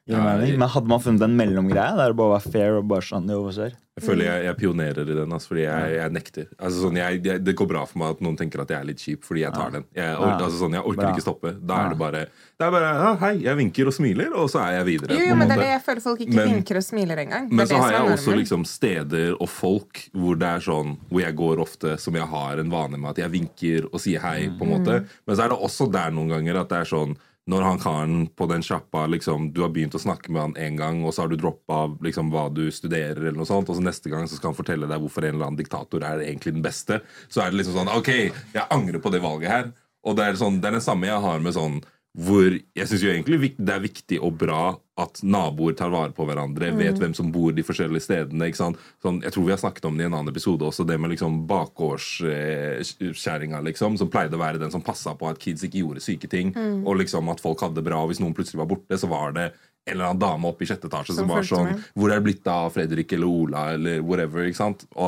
[0.07, 3.01] Ja, jeg- Men hadde man funnet en mellomgreie der det bare var fair og bare
[3.01, 3.73] sånn jo, hva skjer?
[3.99, 6.47] Jeg føler jeg, jeg pionerer i den, altså, fordi jeg, jeg nekter.
[6.61, 8.85] Altså, sånn, jeg, jeg, det går bra for meg at noen tenker at jeg er
[8.85, 9.85] litt kjip, fordi jeg tar den.
[9.97, 10.39] Jeg, or, Ja.
[10.39, 11.11] altså, sånn, jeg orker Bra.
[11.13, 11.67] ikke stoppe.
[11.67, 11.87] Da Ja.
[11.87, 14.73] er det bare, det er bare ja, Hei, jeg vinker og smiler, og så er
[14.85, 15.17] jeg videre.
[15.19, 17.51] Jo, jo, men det er det jeg føler folk ikke Men- vinker og smiler engang.
[17.53, 21.37] Men så har jeg også liksom steder og folk hvor det er sånn Hvor jeg
[21.37, 24.49] går ofte som jeg har en vane med at jeg vinker og sier hei.
[24.49, 27.17] på en måte Men så er det også der noen ganger at det er sånn
[27.51, 30.77] når han karen på den sjappa liksom, Du har begynt å snakke med han en
[30.79, 33.83] gang, og så har du droppa liksom, hva du studerer, eller noe sånt, og så
[33.83, 36.65] neste gang så skal han fortelle deg hvorfor en eller annen diktator er egentlig den
[36.65, 37.01] beste.
[37.29, 38.13] Så er det liksom sånn OK,
[38.55, 39.73] jeg angrer på det valget her.
[40.07, 43.07] Og det er, sånn, det er det samme jeg har med sånn hvor jeg syns
[43.09, 47.33] egentlig det er viktig og bra at naboer tar vare på hverandre, vet hvem som
[47.33, 48.53] bor de forskjellige stedene.
[48.53, 48.77] Sånn,
[49.25, 51.33] jeg tror vi har snakket om det i en annen episode også, det med liksom
[51.49, 56.29] bakgårdskjerringa, liksom, som pleide å være den som passa på at kids ikke gjorde syke
[56.29, 56.53] ting,
[56.85, 58.05] og liksom at folk hadde det bra.
[58.05, 59.47] Og hvis noen plutselig var borte, så var det
[59.83, 61.81] en eller annen dame oppe i sjette etasje som, Som var sånn med.
[61.97, 64.45] Hvor er det blitt av Fredrik eller Ola eller whatever?
[64.45, 64.53] Og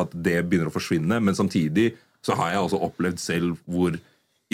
[0.01, 1.17] at det begynner å forsvinne.
[1.23, 1.87] Men samtidig
[2.25, 3.93] så har jeg også opplevd selv hvor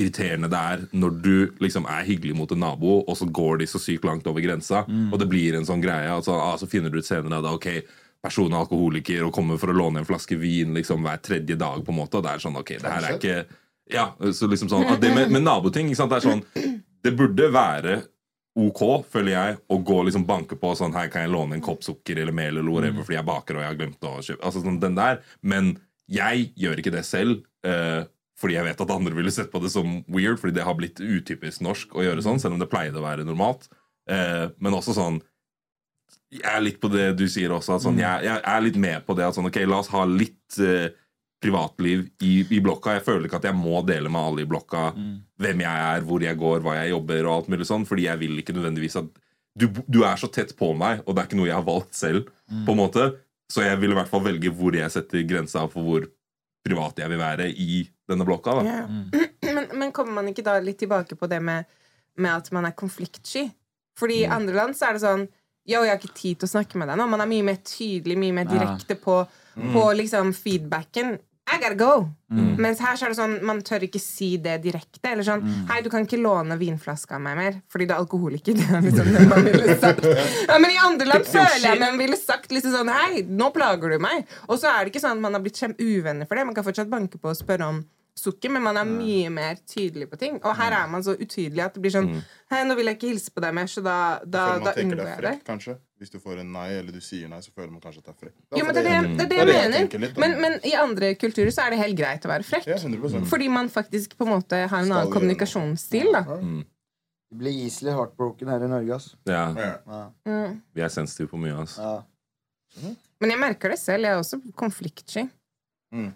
[0.01, 3.69] irriterende det er når du liksom er hyggelig mot en nabo, og så går de
[3.71, 6.09] så sykt langt over grensa, og det blir en sånn greie.
[6.11, 7.69] Altså, ah, så finner du ut senere da, ok,
[8.21, 11.81] personen er alkoholiker og kommer for å låne en flaske vin liksom hver tredje dag,
[11.85, 13.41] på en måte, og det er sånn ok, det her er ikke
[13.91, 17.15] Ja, så liksom sånn at Det med, med naboting, ikke sant, det er sånn Det
[17.17, 17.97] burde være
[18.61, 21.65] ok, føler jeg, å gå og liksom banke på sånn Her kan jeg låne en
[21.65, 24.45] kopp sukker eller mel eller whatever, fordi jeg baker og jeg har glemt å kjøpe
[24.47, 25.21] Altså sånn den der.
[25.43, 25.73] Men
[26.11, 27.45] jeg gjør ikke det selv.
[27.65, 28.03] eh,
[28.41, 31.01] fordi jeg vet at andre ville sett på det som weird, fordi det har blitt
[31.01, 33.69] utypisk norsk å gjøre sånn, selv om det pleide å være normalt.
[34.11, 35.21] Eh, men også sånn
[36.31, 37.77] Jeg er litt på det du sier også.
[37.77, 40.05] At sånn, jeg, jeg er litt med på det at sånn, ok, la oss ha
[40.07, 40.93] litt eh,
[41.43, 42.95] privatliv i, i blokka.
[42.97, 44.91] Jeg føler ikke at jeg må dele med alle i blokka
[45.41, 48.21] hvem jeg er, hvor jeg går, hva jeg jobber og alt mulig sånn, fordi jeg
[48.23, 49.11] vil ikke nødvendigvis at
[49.59, 51.97] du, du er så tett på meg, og det er ikke noe jeg har valgt
[51.99, 53.09] selv, på en måte.
[53.51, 56.07] Så jeg vil i hvert fall velge hvor jeg setter grensa for hvor
[56.67, 58.59] privat jeg vil være i denne blokka.
[58.61, 58.65] da.
[58.67, 59.27] Ja.
[59.51, 61.65] Men, men kommer man ikke da litt tilbake på det med,
[62.21, 63.49] med at man er konfliktsky?
[63.99, 64.35] Fordi i Mm.
[64.37, 65.25] andre land så er det sånn
[65.69, 67.05] Yo, jeg har ikke tid til å snakke med deg nå.
[67.11, 69.17] Man er mye mer tydelig, mye mer direkte på,
[69.75, 71.19] på liksom feedbacken.
[71.51, 71.93] I gotta go!
[72.31, 75.03] Mens her så er det sånn man tør ikke si det direkte.
[75.11, 78.55] Eller sånn Hei, du kan ikke låne vinflaska av meg mer, fordi du er alkoholiker.
[78.61, 80.07] Det er liksom det man ville sagt.
[80.49, 83.95] Ja, men i andre land føler jeg man ville sagt liksom sånn Hei, nå plager
[83.95, 84.27] du meg.
[84.49, 86.47] Og så er det ikke sånn at man har blitt kjempeuvenner for det.
[86.49, 87.83] Man kan fortsatt banke på og spørre om
[88.21, 90.37] sukker, men man er mye mer tydelig på ting.
[90.45, 92.11] Og her er man så utydelig at det blir sånn
[92.51, 95.23] Hei, nå vil jeg ikke hilse på deg mer, så da, da, da unngår jeg
[95.27, 95.33] det.
[95.47, 95.77] kanskje.
[96.01, 98.15] Hvis du får en nei, eller du sier nei, så føler man kanskje at det
[98.15, 98.37] er frekt.
[98.57, 100.03] Jo, men det er det, det, er det Det er jeg det jeg mener.
[100.07, 100.19] litt.
[100.25, 102.67] Men, men i andre kulturer så er det helt greit å være frekk.
[102.73, 102.79] Ja,
[103.31, 106.11] Fordi man faktisk på en måte har en Skal annen kommunikasjonsstil.
[106.17, 106.25] da
[107.31, 109.13] Vi blir easily heartbroken her i Norge, ass.
[109.29, 110.01] Ja, Ja.
[110.27, 110.57] Mm.
[110.75, 111.55] vi er sensitive på mye.
[111.63, 111.77] ass.
[111.79, 112.01] Ja.
[113.21, 114.03] Men jeg merker det selv.
[114.09, 115.29] Jeg er også konfliktsky.
[115.95, 116.11] Mm.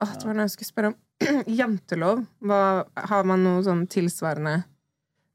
[0.00, 0.98] Åh, det var noe jeg skulle spørre om.
[1.60, 2.24] Jantelov.
[2.40, 2.60] Hva,
[3.10, 4.62] har man noe sånn tilsvarende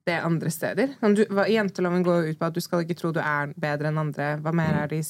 [0.06, 0.96] det andre steder?
[1.02, 3.92] Sånn, du, hva, janteloven går ut på at du skal ikke tro du er bedre
[3.92, 4.36] enn andre.
[4.42, 5.02] Hva mer er de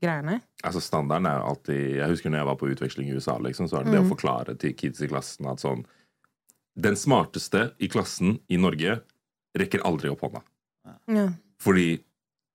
[0.00, 0.38] greiene?
[0.64, 3.78] Altså Standarden er alltid Jeg husker når jeg var på utveksling i USA, liksom, så
[3.78, 5.82] var det det å forklare til kids i klassen at sånn
[6.80, 9.00] Den smarteste i klassen i Norge
[9.58, 10.44] rekker aldri opp hånda.
[11.10, 11.26] Ja.
[11.60, 11.98] Fordi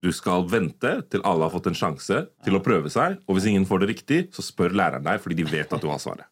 [0.05, 3.49] du skal vente til alle har fått en sjanse til å prøve seg, og hvis
[3.51, 6.29] ingen får det riktig, så spør læreren deg fordi de vet at du har svaret.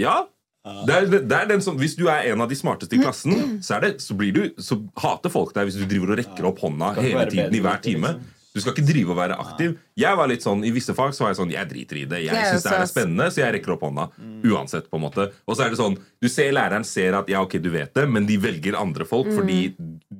[0.00, 0.22] ja.
[0.64, 3.00] Ja, det er, det er den som, Hvis du er en av de smarteste i
[3.02, 6.22] klassen, så, er det, så, blir du, så hater folk deg hvis du driver og
[6.22, 8.14] rekker opp hånda hele tiden i hver time.
[8.14, 8.30] liksom.
[8.54, 9.72] Du skal ikke drive og være aktiv.
[9.98, 12.20] Jeg var litt sånn, I visse fag så var jeg sånn Jeg driter i det.
[12.22, 14.04] Jeg syns det er spennende, så jeg rekker opp hånda.
[14.46, 15.26] Uansett, på en måte.
[15.44, 18.06] Og så er det sånn Du ser læreren ser at ja, ok, du vet det,
[18.08, 19.58] men de velger andre folk fordi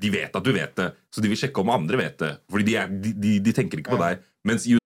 [0.04, 0.92] de vet at du vet det.
[1.10, 2.32] Så de vil sjekke om andre vet det.
[2.50, 4.24] Fordi de, er, de, de, de tenker ikke på deg.
[4.44, 4.78] Mens i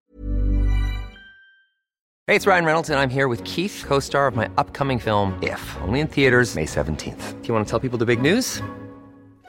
[2.28, 5.32] Hey, it's Ryan Reynolds, and I'm here with Keith, co star of my upcoming film,
[5.42, 7.40] If, only in theaters, May 17th.
[7.40, 8.60] Do you want to tell people the big news?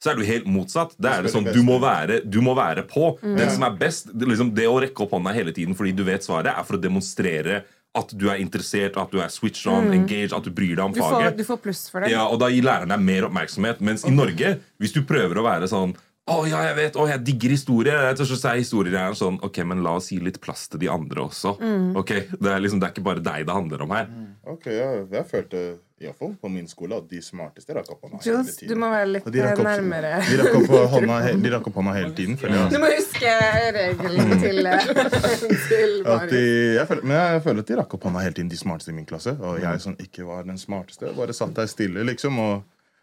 [0.00, 0.94] så er det jo helt motsatt.
[0.96, 3.12] Det er det sånn, Du må være, du må være på.
[3.20, 6.02] Den som er best, det, liksom, det å rekke opp hånda hele tiden fordi du
[6.08, 7.62] vet svaret, er for å demonstrere
[7.98, 10.92] at du er interessert, at du er switched on, engaged, at du bryr deg om
[10.94, 11.40] Du, får, faget.
[11.40, 12.12] du får pluss for det.
[12.14, 13.82] Ja, og da gir læreren deg mer oppmerksomhet.
[13.82, 15.96] Mens i Norge, hvis du prøver å være sånn
[16.30, 17.94] å ja, jeg vet, å, jeg digger historie.
[18.06, 20.78] Jeg tror så er historier gjerne sånn, ok, men La oss gi litt plass til
[20.84, 21.56] de andre også.
[21.98, 24.12] Ok, det er, liksom, det er ikke bare deg det handler om her.
[24.52, 25.64] Ok, ja, jeg følte
[26.00, 28.70] iallfall på min skole at de smarteste rakk opp hånda hele tiden.
[28.72, 30.12] du må være litt de opp, nærmere.
[30.24, 32.38] de rakk opp hånda, de rakk opp hånda hele tiden.
[32.72, 33.34] Du må huske
[33.68, 34.86] regelen til, eh,
[35.68, 36.42] til At de,
[36.78, 38.96] jeg, føler, men jeg føler at de rakk opp hånda hele tiden, de smarteste i
[38.96, 39.36] min klasse.
[39.36, 42.62] Og jeg som ikke var den smarteste, bare satt der stille liksom og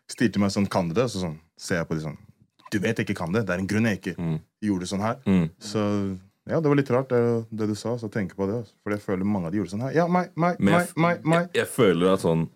[0.10, 1.10] stirte meg sånn Kan du det?
[1.14, 2.18] Så sånn, ser jeg på de sånn
[2.74, 3.46] Du vet jeg ikke kan det.
[3.46, 4.18] Det er en grunn jeg ikke
[4.66, 5.22] gjorde det sånn her.
[5.30, 5.46] Mm.
[5.62, 5.84] Så
[6.48, 7.98] ja, det var litt rart, det, det du sa.
[8.00, 8.62] Så tenk på det.
[8.64, 8.74] altså.
[8.84, 9.96] For jeg føler mange av de gjorde sånn her.
[10.02, 11.50] Ja, meg, meg, meg, meg, meg.
[11.52, 12.48] jeg, jeg føler at sånn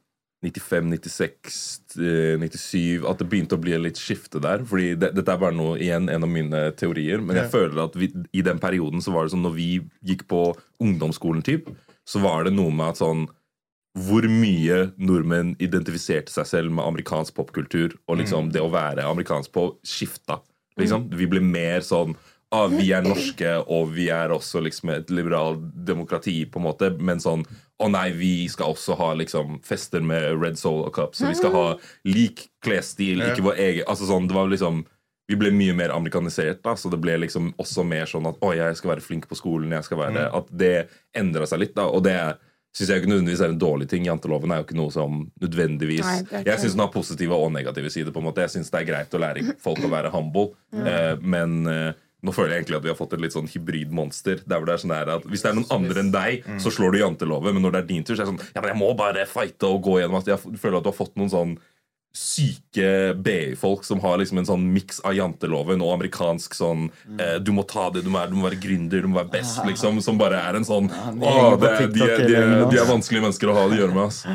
[0.41, 4.63] 95, 96, eh, 97 At det begynte å bli litt skifte der.
[4.65, 7.21] Fordi det, Dette er bare noe, igjen en av mine teorier.
[7.21, 7.51] Men jeg Ja.
[7.53, 9.69] føler at vi, i den perioden så var det sånn når vi
[10.05, 11.69] gikk på ungdomsskolen, typ,
[12.07, 13.27] så var det noe med at sånn
[13.97, 19.51] hvor mye nordmenn identifiserte seg selv med amerikansk popkultur og liksom det å være amerikansk
[19.51, 20.39] på skifta.
[20.79, 21.09] Liksom.
[21.11, 22.15] Vi ble mer sånn
[22.53, 26.89] ah, Vi er norske, og vi er også liksom et liberalt demokrati, på en måte.
[26.99, 27.45] Men sånn
[27.81, 31.37] Å nei, vi skal også ha liksom fester med Red Soul og Cups, Så vi
[31.39, 31.67] skal ha
[32.05, 34.83] lik klesstil, ikke vår egen Altså sånn, det var liksom
[35.31, 36.61] vi ble mye mer amerikanisert.
[36.65, 39.37] da, Så det ble liksom også mer sånn at å, jeg skal være flink på
[39.39, 39.71] skolen.
[39.71, 41.75] jeg skal være, At det endra seg litt.
[41.75, 42.17] da, Og det
[42.75, 44.05] syns jeg ikke nødvendigvis er en dårlig ting.
[44.05, 47.89] Janteloven er jo ikke noe som nødvendigvis Nei, Jeg syns den har positive og negative
[47.89, 48.11] sider.
[48.11, 51.15] på en måte Jeg syns det er greit å lære folk å være humble, eh,
[51.21, 54.43] men eh, nå føler jeg egentlig at vi har fått et litt sånn hybridmonster.
[54.45, 56.91] Der hvor det er sånn at Hvis det er noen andre enn deg, så slår
[56.93, 58.79] du janteloven, men når det er din tur, så er det sånn Ja, men jeg
[58.83, 61.55] må bare fighte og gå gjennom at Jeg føler at du har fått noen sånn
[62.13, 67.53] syke BI-folk som har liksom en sånn miks av janteloven og amerikansk sånn eh, Du
[67.55, 70.01] må ta det du må være, du må være gründer, du må være best, liksom.
[70.03, 72.89] Som bare er en sånn de Å, det, er- de, er- de, er- de er
[72.89, 74.11] vanskelige mennesker å ha det å gjøre med.
[74.11, 74.25] ass.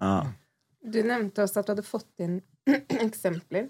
[0.00, 0.14] Ja.
[0.80, 2.38] Du nevnte også at du hadde fått inn
[3.04, 3.68] eksempler.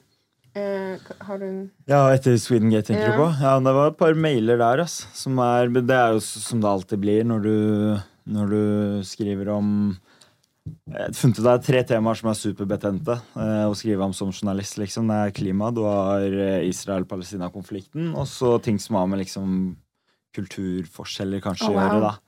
[0.59, 3.13] Eh, har du Ja, etter Sweden Gate, tenker Ja.
[3.13, 3.29] du på?
[3.41, 5.07] Ja, det var et par mailer der, ass.
[5.15, 9.97] Som er, det er jo som det alltid blir når du, når du skriver om
[10.91, 14.31] Jeg funnet ut det er tre temaer som er superbetente eh, å skrive om som
[14.31, 14.77] journalist.
[14.79, 15.07] liksom.
[15.09, 19.77] Det er klima, du har eh, Israel-Palestina-konflikten, og så ting som har med liksom
[20.37, 21.83] kulturforskjeller kanskje Å, å wow.
[21.89, 22.01] gjøre.
[22.01, 22.19] Da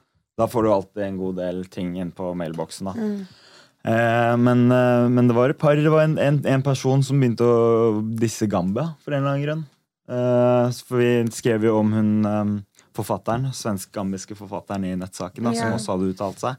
[0.42, 2.88] Da får du alltid en god del ting inn på mailboksen.
[2.88, 2.94] da.
[2.96, 3.26] Eh,
[3.84, 7.42] men, eh, men det var et par Det var en, en, en person som begynte
[7.42, 9.64] å disse Gambia for en eller annen grunn.
[10.12, 12.52] Eh, for vi skrev jo om hun eh,
[12.94, 15.74] forfatteren, svensk-gambiske forfatteren i nettsaken, da, som Ja.
[15.78, 16.56] også hadde uttalt seg.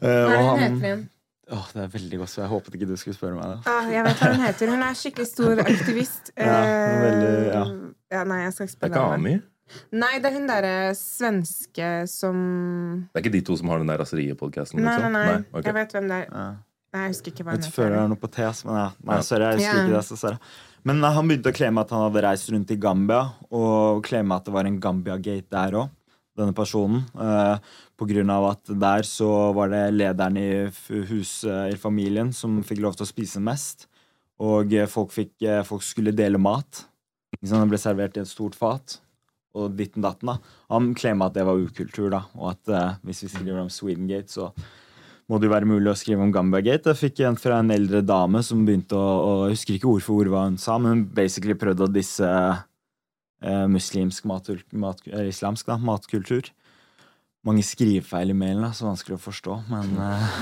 [0.00, 1.04] Eh, Hva er det hun han- heter igjen?
[1.46, 3.58] Åh, det er veldig godt, så jeg håpet ikke du skulle spørre meg det.
[3.70, 4.70] Ah, jeg vet hva hun heter.
[4.74, 6.30] Hun er skikkelig stor aktivist.
[6.36, 6.56] Ja,
[7.02, 7.60] veldig- ja.
[7.62, 9.14] Eh, ja, nei, jeg skal ikke Det er ikke.
[9.14, 9.34] Ami.
[9.92, 12.36] Nei, det er hun derre svenske som
[13.12, 14.78] Det er ikke de to som har den der raseriet-podkasten?
[14.82, 15.36] Nei, nei, nei.
[15.50, 15.66] okay.
[15.70, 16.28] Jeg vet hvem det er.
[16.30, 16.46] Ja.
[16.94, 18.04] Nei, jeg husker ikke hva Jeg hun føler det heter.
[18.06, 18.86] er noe på tes, men ja.
[19.10, 19.82] Nei, sorry, jeg husker Ja.
[19.84, 20.04] ikke det.
[20.06, 20.38] Så sorry.
[20.86, 24.38] Men eh, han begynte å claime at han hadde reist rundt i Gambia, og claime
[24.38, 25.90] at det var en Gambia-gate der òg,
[26.38, 27.02] denne personen.
[27.18, 27.58] Eh,
[27.98, 30.48] på grunn av at der så var det lederen i
[31.10, 33.88] huset i familien som fikk lov til å spise mest.
[34.38, 36.84] Og eh, folk, fikk, eh, folk skulle dele mat.
[37.42, 39.00] Det ble servert i et stort fat.
[39.56, 40.36] Og ditten datten da
[40.74, 42.24] Han claima at det var ukultur, da.
[42.36, 44.50] Og at uh, hvis vi skriver om Swedengate, så
[45.26, 46.92] må det jo være mulig å skrive om Gambia-gate.
[46.92, 50.04] Jeg fikk en fra en eldre dame som begynte å, å Jeg husker ikke ord
[50.06, 55.02] for ord hva hun sa, men hun basically prøvde å disse uh, muslimsk mat, mat,
[55.10, 56.52] eller islamsk da, matkultur.
[57.46, 60.38] Mange skrivefeil i mailen, da, så vanskelig å forstå, men eh,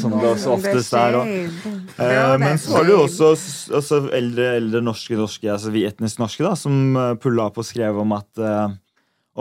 [0.00, 1.18] som det også oftest er.
[1.20, 3.30] Og, Eh, men så var det jo også
[3.76, 7.68] altså, eldre, eldre norske, norske altså vi etnisk norske, da, som uh, pulla opp og
[7.68, 8.74] skrev om at, eh,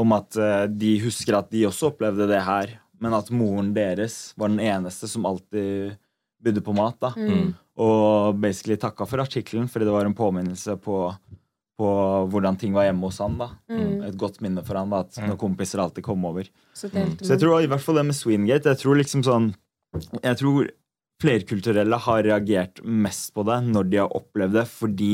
[0.02, 4.34] om at eh, de husker at de også opplevde det her, men at moren deres
[4.39, 5.98] var den eneste som alltid
[6.41, 6.98] bydde på mat.
[7.02, 7.13] da.
[7.17, 7.54] Mm.
[7.82, 10.98] Og basically takka for artikkelen, fordi det var en påminnelse på,
[11.80, 11.89] på
[12.34, 13.39] hvordan ting var hjemme hos han.
[13.41, 13.50] da.
[13.74, 14.04] Mm.
[14.10, 16.50] Et godt minne for han da, at når kompiser alltid kom over.
[16.78, 19.52] Så Så jeg tror i hvert fall det med Swingate Jeg tror liksom sånn
[20.23, 20.69] Jeg tror
[21.21, 25.13] flerkulturelle har reagert mest på det når de har opplevd det, fordi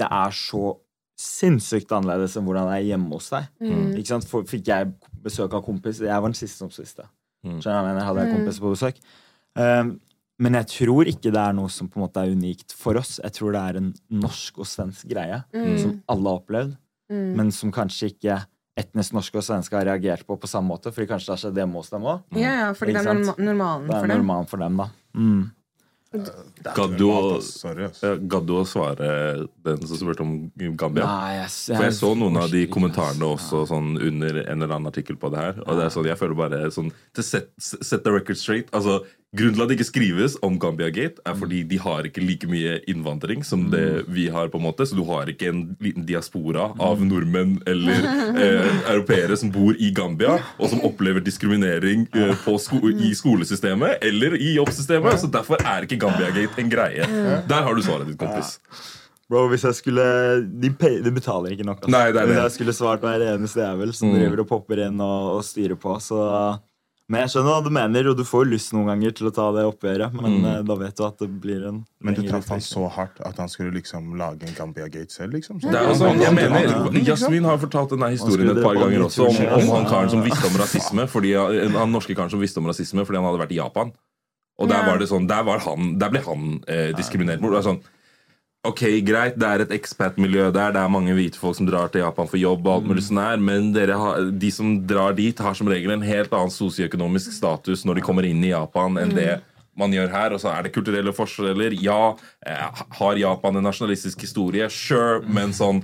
[0.00, 0.76] det er så
[1.20, 3.48] sinnssykt annerledes enn hvordan det er hjemme hos deg.
[3.60, 3.88] Mm.
[3.98, 4.28] Ikke sant?
[4.30, 7.04] For, fikk jeg besøk av kompis Jeg var den siste som spiste.
[7.44, 7.58] Mm.
[7.60, 8.06] Skjønner jeg mener?
[8.08, 8.36] Hadde jeg Mm.
[8.38, 9.02] kompiser på besøk.
[9.56, 10.00] Um,
[10.40, 13.18] men jeg tror ikke det er noe som på en måte er unikt for oss.
[13.22, 15.78] Jeg tror det er en norsk og svensk greie Mm.
[15.78, 16.76] som alle har opplevd
[17.10, 17.34] Mm.
[17.36, 18.46] men som kanskje ikke
[18.80, 20.92] etnisk norske og svenske har reagert på på samme måte.
[20.94, 22.22] Fordi kanskje det har skjedd hjemme hos dem òg.
[22.40, 24.20] Ja, ja, fordi det er normalen for normalen Det er for dem.
[24.24, 24.90] normalen for dem, da.
[25.14, 25.40] Mm.
[26.10, 31.04] Gadd du å- du svare den som spurte om Gambia?
[31.06, 34.90] Nei, jeg, For jeg så noen av de kommentarene også sånn under en eller annen
[34.90, 35.60] artikkel på det her.
[35.66, 39.04] Og det er sånn, jeg føler bare sånn To set, set the record straight altså,
[39.30, 42.48] Grunnen til at det ikke skrives om Gambia Gate, er fordi de har ikke like
[42.50, 44.48] mye innvandring som det vi har.
[44.50, 48.00] på en måte Så du har ikke en liten diaspora av nordmenn eller
[48.42, 54.02] eh, europeere som bor i Gambia, og som opplever diskriminering eh, på sko i skolesystemet
[54.02, 55.20] eller i jobbsystemet.
[55.22, 57.06] Så derfor er ikke Gambia Gate en greie.
[57.46, 58.56] Der har du svaret ditt, kompis.
[59.30, 60.04] Bro, hvis jeg skulle
[60.58, 61.84] De, pay, de betaler ikke nok.
[61.84, 61.92] Altså.
[61.94, 62.34] Nei, det er det.
[62.34, 64.16] Hvis jeg skulle svart hver eneste jævel som Mm.
[64.18, 66.18] driver og popper inn og, og styrer på, så
[67.10, 69.48] Men jeg skjønner hva du mener, og du får lyst noen ganger til å ta
[69.56, 70.44] det oppgjøret, men Mm.
[70.46, 73.36] eh, da vet du at det blir en Men du traff han så hardt at
[73.42, 75.58] han skulle liksom lage en Gambia Gate selv, liksom?
[75.60, 79.26] Det er jo sånn, jeg mener, Jasmin har fortalt denne historien et par ganger også
[79.26, 81.34] om, om han karen som visste om rasisme fordi,
[81.74, 83.90] Han norske karen som visste om rasisme fordi han hadde vært i Japan.
[84.60, 87.40] Og der var det sånn, der, var han, der ble han eh, diskriminert.
[87.40, 87.52] bort.
[87.56, 87.82] Det er sånn,
[88.60, 90.74] Ok, greit, det er et expat-miljø der.
[90.74, 92.66] Det er mange hvite folk som drar til Japan for jobb.
[92.66, 96.02] og alt mulig sånn her, Men har, de som drar dit, har som regel en
[96.02, 99.40] helt annen sosioøkonomisk status når de kommer inn i Japan, enn det
[99.74, 100.34] man gjør her.
[100.34, 101.72] Og så er det kulturelle forskjeller.
[101.80, 104.68] Ja, eh, har Japan en nasjonalistisk historie?
[104.68, 105.80] Sure, men sånn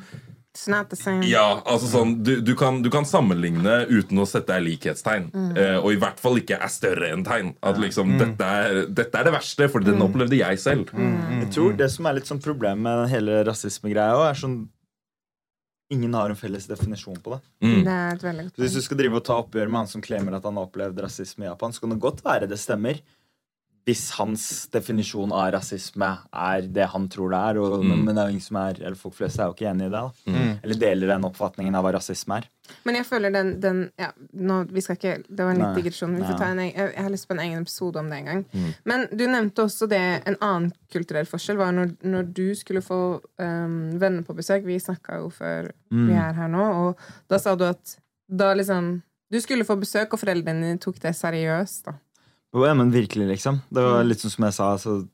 [0.56, 1.20] It's not the same.
[1.28, 5.26] ja, altså sånn, du, du, kan, du kan sammenligne uten å sette deg likhetstegn.
[5.52, 7.50] Uh, og i hvert fall ikke er større enn tegn.
[7.60, 10.94] At liksom, dette, er, dette er det verste, for den opplevde jeg selv.
[10.96, 14.64] Jeg tror det som er litt sånn problem med den hele rasismegreia, er sånn
[15.92, 17.36] Ingen har en felles definisjon på det.
[17.62, 17.82] Mm.
[17.86, 20.34] Det er et godt Hvis du skal drive og ta oppgjør med han som klemmer
[20.34, 22.98] at han har opplevd rasisme i Japan, så kan det godt være det stemmer.
[23.86, 27.58] Hvis hans definisjon av rasisme er det han tror det er.
[27.62, 29.68] Og, men, men det er jo ingen som er, eller folk flest er jo ikke
[29.70, 30.00] enig i det.
[30.02, 30.40] da.
[30.66, 32.48] Eller deler den oppfatningen av hva rasisme er.
[32.82, 36.16] Men jeg føler den, den ja, nå, vi skal ikke, Det var en litt digresjon.
[36.18, 38.30] Vi får ta en, jeg, jeg har lyst på en egen episode om det en
[38.32, 38.40] gang.
[38.90, 43.00] Men du nevnte også det En annen kulturell forskjell var når, når du skulle få
[43.38, 44.66] um, venner på besøk.
[44.66, 48.96] Vi snakka jo før vi er her nå, og da sa du at da liksom
[49.30, 51.86] Du skulle få besøk, og foreldrene dine tok det seriøst.
[51.86, 51.94] da
[52.64, 53.60] Ja, men virkelig, liksom.
[53.70, 54.72] Det var litt sånn som jeg sa.
[54.78, 55.08] Altså,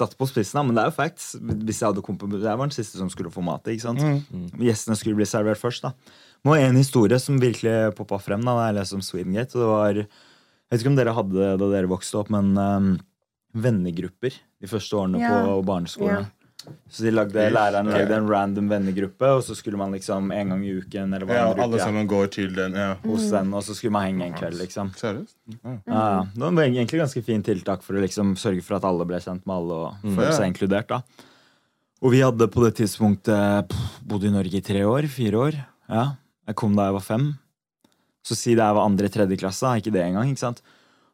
[0.00, 1.34] Satt på spissen, da, men det er jo facts.
[1.36, 3.66] Hvis Jeg hadde kommet, jeg var den siste som skulle få mat.
[3.68, 4.00] ikke sant?
[4.56, 5.82] Gjestene skulle bli servert først.
[5.84, 5.90] da.
[6.40, 9.54] Det var en historie som virkelig poppa frem da jeg leste om Swedengate.
[9.56, 12.56] og det var, Jeg vet ikke om dere hadde det da dere vokste opp, men
[12.56, 12.98] um,
[13.54, 15.44] vennegrupper de første årene Ja.
[15.44, 16.24] på barneskolen.
[16.24, 16.39] Ja.
[16.92, 20.64] Så de lagde, læreren lagde en random vennegruppe, og så skulle man liksom en gang
[20.66, 22.74] i uken eller hva Ja, alle uke, sammen går til den.
[22.76, 22.94] Ja.
[23.04, 24.58] hos den, og så skulle man henge en kveld.
[24.60, 24.90] liksom.
[24.98, 25.34] Seriøst?
[25.64, 25.76] Ja.
[25.88, 26.26] Ja.
[26.34, 29.46] Det var egentlig ganske fint tiltak for å liksom sørge for at alle ble kjent
[29.48, 30.88] med alle og føle seg inkludert.
[30.88, 31.00] da.
[32.02, 33.72] Og vi hadde på det tidspunktet
[34.06, 35.08] bodd i Norge i tre år.
[35.08, 35.58] Fire år.
[35.88, 36.04] Ja.
[36.46, 37.26] Jeg kom da jeg var fem.
[38.24, 40.28] Så si det jeg var andre tredje klasse, ikke det engang.
[40.28, 40.60] ikke sant?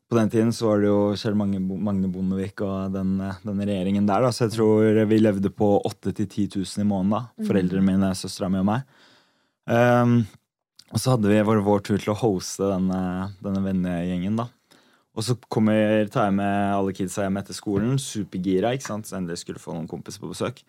[0.07, 3.63] På den tiden så var det jo Kjell Magne, Magne Bondevik og den, eh, den
[3.65, 4.31] regjeringen der, da.
[4.31, 7.47] Så jeg tror vi levde på 8000 10 000 i måneden, da.
[7.49, 8.87] Foreldrene mine, søstera mi og meg.
[9.67, 10.21] Um,
[10.95, 13.01] og så hadde vi vår, vår tur til å hoste denne,
[13.43, 14.47] denne vennegjengen, da.
[15.17, 19.09] Og så kommer, tar jeg med alle kidsa hjem etter skolen, supergira, ikke sant?
[19.09, 20.61] så endelig skulle få noen kompiser på besøk.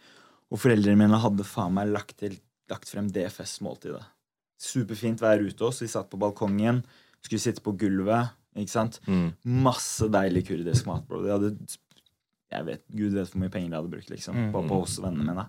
[0.48, 2.38] Og foreldrene mine hadde faen meg lagt, til,
[2.72, 4.06] lagt frem DFS-måltidet.
[4.58, 5.84] Superfint vær ute også.
[5.84, 6.80] Vi satt på balkongen,
[7.20, 8.32] skulle sitte på gulvet.
[8.58, 9.00] Ikke sant?
[9.46, 11.22] Masse deilig kurdisk mat, bro.
[11.24, 11.54] De hadde
[12.52, 15.08] Jeg vet, Gud vet hvor mye penger de hadde brukt liksom, på, på oss og
[15.10, 15.48] vennene mine.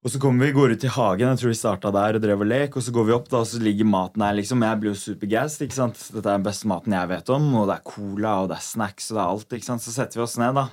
[0.00, 2.40] Og så kommer vi, går ut i hagen, jeg tror vi starta der og drev
[2.40, 4.62] og lek, og så går vi opp, da, og så ligger maten her, liksom.
[4.64, 5.98] Jeg blir jo supergassed, ikke sant.
[6.14, 8.64] Dette er den beste maten jeg vet om, og det er cola, og det er
[8.64, 9.84] snacks, og det er alt, ikke sant.
[9.84, 10.64] Så setter vi oss ned, da.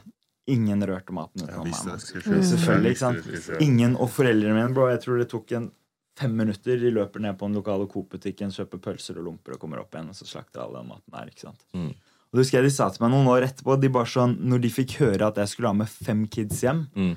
[0.47, 2.05] Ingen rørte maten utenom meg.
[2.53, 3.28] Selvfølgelig, ikke sant.
[3.68, 5.68] Ingen, og foreldrene mine, bro, jeg tror det tok en
[6.18, 6.80] fem minutter.
[6.82, 10.09] De løper ned på den lokale Coop-butikken, kjøper pølser og lomper og kommer opp igjen,
[10.11, 11.61] og så slakter alle den maten her, ikke sant.
[11.78, 11.91] Mm.
[12.28, 14.59] Og det husker jeg de sa til meg noen år etterpå, de bare sånn, når
[14.65, 17.13] de fikk høre at jeg skulle ha med fem kids hjem, Mm.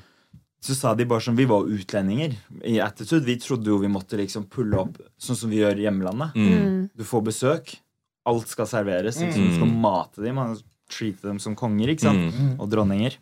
[0.63, 2.37] så sa de bare sånn Vi var utlendinger
[2.69, 3.25] i attitude.
[3.25, 6.35] Vi trodde jo vi måtte liksom pulle opp sånn som vi gjør i hjemlandet.
[6.37, 6.91] Mm.
[6.95, 7.79] Du får besøk.
[8.27, 9.17] Alt skal serveres.
[9.19, 9.49] Liksom.
[9.49, 10.35] Du skal mate dem.
[10.37, 10.59] Man
[10.91, 12.35] treate dem som konger ikke sant?
[12.35, 12.61] Mm.
[12.61, 13.17] og dronninger.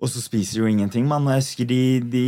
[0.00, 1.04] Og så spiser de jo ingenting.
[1.08, 1.26] Man.
[1.28, 2.24] Jeg husker de, de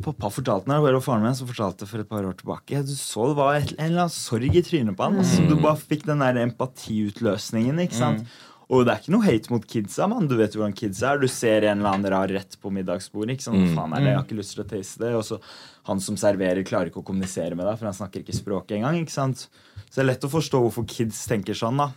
[0.00, 3.26] Pappa fortalte meg, eller faren min som fortalte for et par år tilbake Du så
[3.28, 5.18] det var et, en eller annen sorg i trynet på han.
[5.20, 7.82] Altså, du bare fikk den der empatiutløsningen.
[7.84, 8.24] ikke sant?
[8.70, 10.06] Og det er ikke noe hate mot kidsa.
[10.08, 10.28] man.
[10.30, 11.20] Du vet jo hvordan kidsa er.
[11.20, 13.34] Du ser en eller annen rar rett på middagsbordet.
[13.36, 13.60] ikke sant?
[13.66, 14.12] Hva faen er det?
[14.12, 15.14] Jeg har ikke lyst til å taste det.
[15.18, 15.40] Og så
[15.90, 19.00] han som serverer, klarer ikke å kommunisere med deg, for han snakker ikke språket engang.
[19.02, 19.48] ikke sant?
[19.90, 21.82] Så det er lett å forstå hvorfor kids tenker sånn.
[21.82, 21.90] da.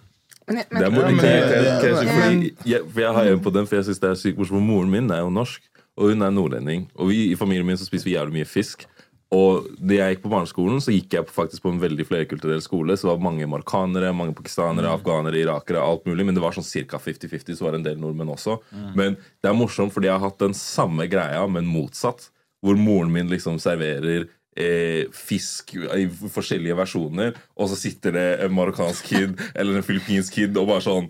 [0.47, 1.49] Men, jeg-
[1.81, 4.37] Det er fordi for jeg har en på den, for jeg synes det er sykt
[4.37, 4.61] morsomt.
[4.67, 5.61] Moren min er jo norsk,
[5.97, 6.87] og hun er nordlending.
[6.95, 8.85] Og vi, i familien min så spiser vi jævlig mye fisk.
[9.33, 12.93] Og da jeg gikk på barneskolen, så gikk jeg faktisk på en veldig flerkulturell skole.
[12.93, 16.25] Så det var mange marokkanere, mange pakistanere, afghanere, irakere, alt mulig.
[16.27, 16.99] Men det var sånn ca.
[17.01, 18.59] 50-50, så var det en del nordmenn også.
[18.93, 22.29] Men det er morsomt, fordi jeg har hatt den samme greia, men motsatt.
[22.63, 28.55] Hvor moren min liksom serverer eh, fisk i forskjellige versjoner, og så sitter det en
[28.55, 31.09] marokkansk kid eller en filippinsk kid og bare sånn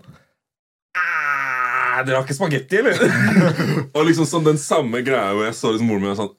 [0.94, 2.98] «Ah, Dere har ikke spagetti, eller?
[3.96, 6.32] og liksom sånn den samme greia hvor jeg så liksom moren min og sånn.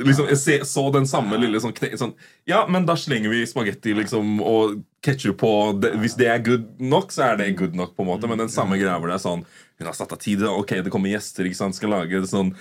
[0.00, 2.14] Liksom, jeg se, så den samme lille sånn, kne, sånn
[2.48, 5.50] Ja, men da slenger vi spagetti liksom, og ketsjup på.
[5.82, 7.92] Det, hvis det er good nok, så er det good nok.
[7.96, 10.22] på en måte Men den samme greia hvor det er sånn Hun har satt av
[10.22, 10.46] tid.
[10.48, 11.44] Ok, det kommer gjester.
[11.44, 12.54] ikke sant, Skal lage sånn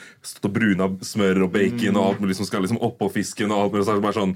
[0.44, 3.52] bruna smør og bacon og alt mulig som skal liksom oppå fisken.
[3.54, 4.36] og alt mulig, så bare sånn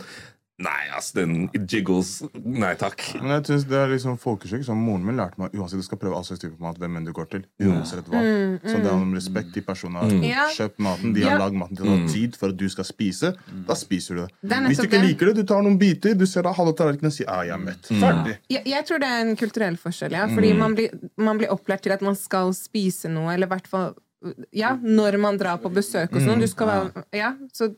[0.55, 2.21] Nei, ass, den jiggles.
[2.45, 3.01] Nei takk.
[3.19, 4.63] Men jeg synes det er liksom folkeskikk.
[4.63, 7.07] som moren min lærte meg uansett du skal prøve all slags type mat, hvem enn
[7.07, 7.43] du går til.
[7.59, 8.21] Uansett hva.
[8.63, 10.23] Så det er om respekt De personene har mm.
[10.55, 11.41] kjøpt maten, de har Ja.
[11.43, 13.33] lagd maten til å ha tid for at du skal spise.
[13.67, 14.29] Da spiser du det.
[14.47, 17.11] Det Hvis du ikke liker det, du tar noen biter, du ser da halve tallerkenen
[17.11, 17.91] og sier ah, 'jeg er mett'.
[17.91, 18.39] Ferdig.
[18.49, 20.11] jeg, jeg tror det er en kulturell forskjell.
[20.11, 20.27] Ja.
[20.31, 23.67] Fordi man, blir, man blir opplært til at man skal spise noe, eller i hvert
[23.67, 23.95] fall
[24.55, 26.39] ja, når man drar på besøk hos noen.
[26.39, 27.75] Du skal være, ja, så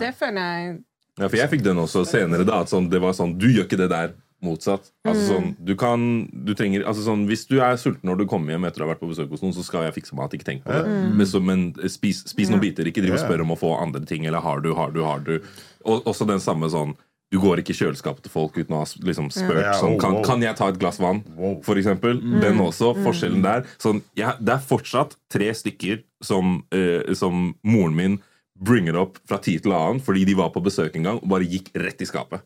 [0.00, 0.78] det føler jeg
[1.18, 2.46] Ja, for jeg fikk den også senere.
[2.46, 4.12] da at sånn, Det var sånn Du gjør ikke det der.
[4.40, 4.86] Motsatt.
[5.04, 6.00] Altså sånn, du kan,
[6.32, 8.94] du trenger, altså sånn, Hvis du er sulten når du kommer hjem etter å ha
[8.94, 10.32] vært på besøk hos noen, så skal jeg fikse mat.
[10.32, 10.94] Ikke tenk på det.
[11.12, 12.88] Men, så, men spis, spis noen biter.
[12.88, 14.24] Ikke driv og spør om å få andre ting.
[14.24, 15.36] Eller har du, har du, har du.
[15.84, 16.96] Og også den samme sånn
[17.30, 20.16] du går ikke i kjøleskapet til folk uten å ha liksom, spurt Ja, sånn, kan,
[20.26, 21.20] kan jeg ta et glass vann,
[21.62, 22.18] for eksempel.
[22.42, 22.90] Den også.
[23.04, 23.68] Forskjellen der.
[23.78, 28.18] Sånn, ja, det er fortsatt tre stykker som, eh, som moren min
[28.60, 31.48] bringer up fra tid til annen fordi de var på besøk en gang og bare
[31.48, 32.44] gikk rett i skapet.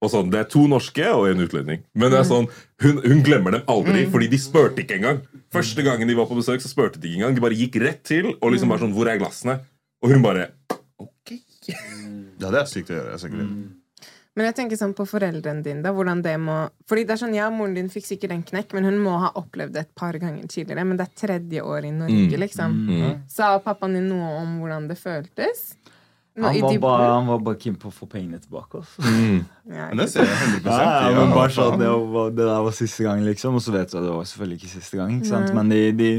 [0.00, 1.82] Og sånn, Det er to norske og en utlending.
[1.94, 2.46] Men det er sånn,
[2.80, 5.20] hun, hun glemmer dem aldri, fordi de spurte ikke engang.
[5.52, 7.36] Første gangen de var på besøk, så spurte de ikke engang.
[7.36, 9.58] De bare gikk rett til og liksom bare sånn Hvor er glassene?
[10.00, 10.50] Og hun bare
[11.00, 11.34] Ok.
[11.68, 13.18] Ja, det er sykt å gjøre.
[13.20, 13.79] Jeg.
[14.40, 16.54] Men jeg tenker sånn på foreldrene dine, da, hvordan det må
[16.88, 19.28] Fordi det er sånn, ja, moren din fikk sikkert en knekk, men hun må ha
[19.36, 20.86] opplevd det et par ganger tidligere.
[20.88, 22.78] Men det er tredje år i Norge, liksom.
[23.28, 25.74] Sa pappaen din noe om hvordan det føltes?
[26.40, 28.80] Nå, Han var bare, han var bare keen på å få pengene tilbake.
[28.80, 29.02] Altså.
[29.68, 32.46] Ja, Men det ser jeg 100 Ja, ja, Ja, men bare sånn, det, var, det
[32.46, 33.58] der var siste gang, liksom.
[33.58, 35.12] Og så vet du at det var selvfølgelig ikke siste gang.
[35.18, 35.52] Ikke sant?
[35.58, 36.10] Men de, de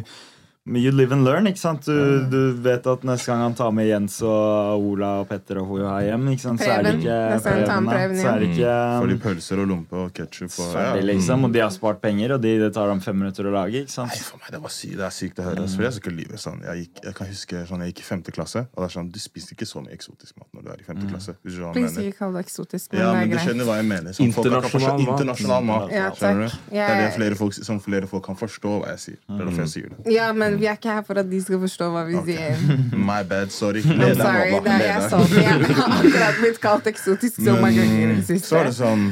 [0.70, 1.48] You live and learn.
[1.50, 1.88] ikke sant?
[1.90, 5.66] Du, du vet at neste gang han tar med Jens og Ola og Petter og
[5.72, 6.62] hun her hjem, ikke sant?
[6.62, 7.16] så er det ikke.
[7.42, 11.48] Preben Så er det ikke Får de pølser og lompe og ketsjup og ferdig, liksom.
[11.48, 13.82] Og de har spart penger, og de, det tar dem fem minutter å lage.
[13.82, 14.14] ikke sant?
[14.14, 15.66] Nei, for meg, det, var sy det er sykt å høre.
[15.66, 16.62] For jeg, skal ikke lyve, sånn.
[16.68, 19.10] jeg, gikk, jeg kan huske sånn, jeg gikk i femte klasse, og det er sånn,
[19.10, 21.36] du spiser ikke så mye eksotisk mat når du er i femte klasse.
[21.42, 22.12] Hvis du Please mener.
[22.14, 23.48] ikke kall det eksotisk, men Ja, det men er du greit.
[23.50, 24.14] skjønner hva jeg mener.
[24.22, 25.26] Som folk kan forstå, Internasjonal mat.
[25.26, 25.90] internasjonal mat.
[25.98, 26.62] Ja, takk.
[26.70, 29.20] Det er det flere folk, som flere folk kan forstå hva jeg sier.
[29.26, 30.14] Det er derfor jeg sier det.
[30.14, 32.64] Ja, men men vi er ikke her for at de skal forstå hva vi sier.
[33.10, 33.82] My bad, sorry.
[33.82, 34.58] I'm sorry.
[34.62, 35.38] Det er jeg salty.
[35.42, 38.48] Jeg har akkurat blitt kalt eksotisk så mange ganger i det siste.
[38.52, 39.08] så er det sånn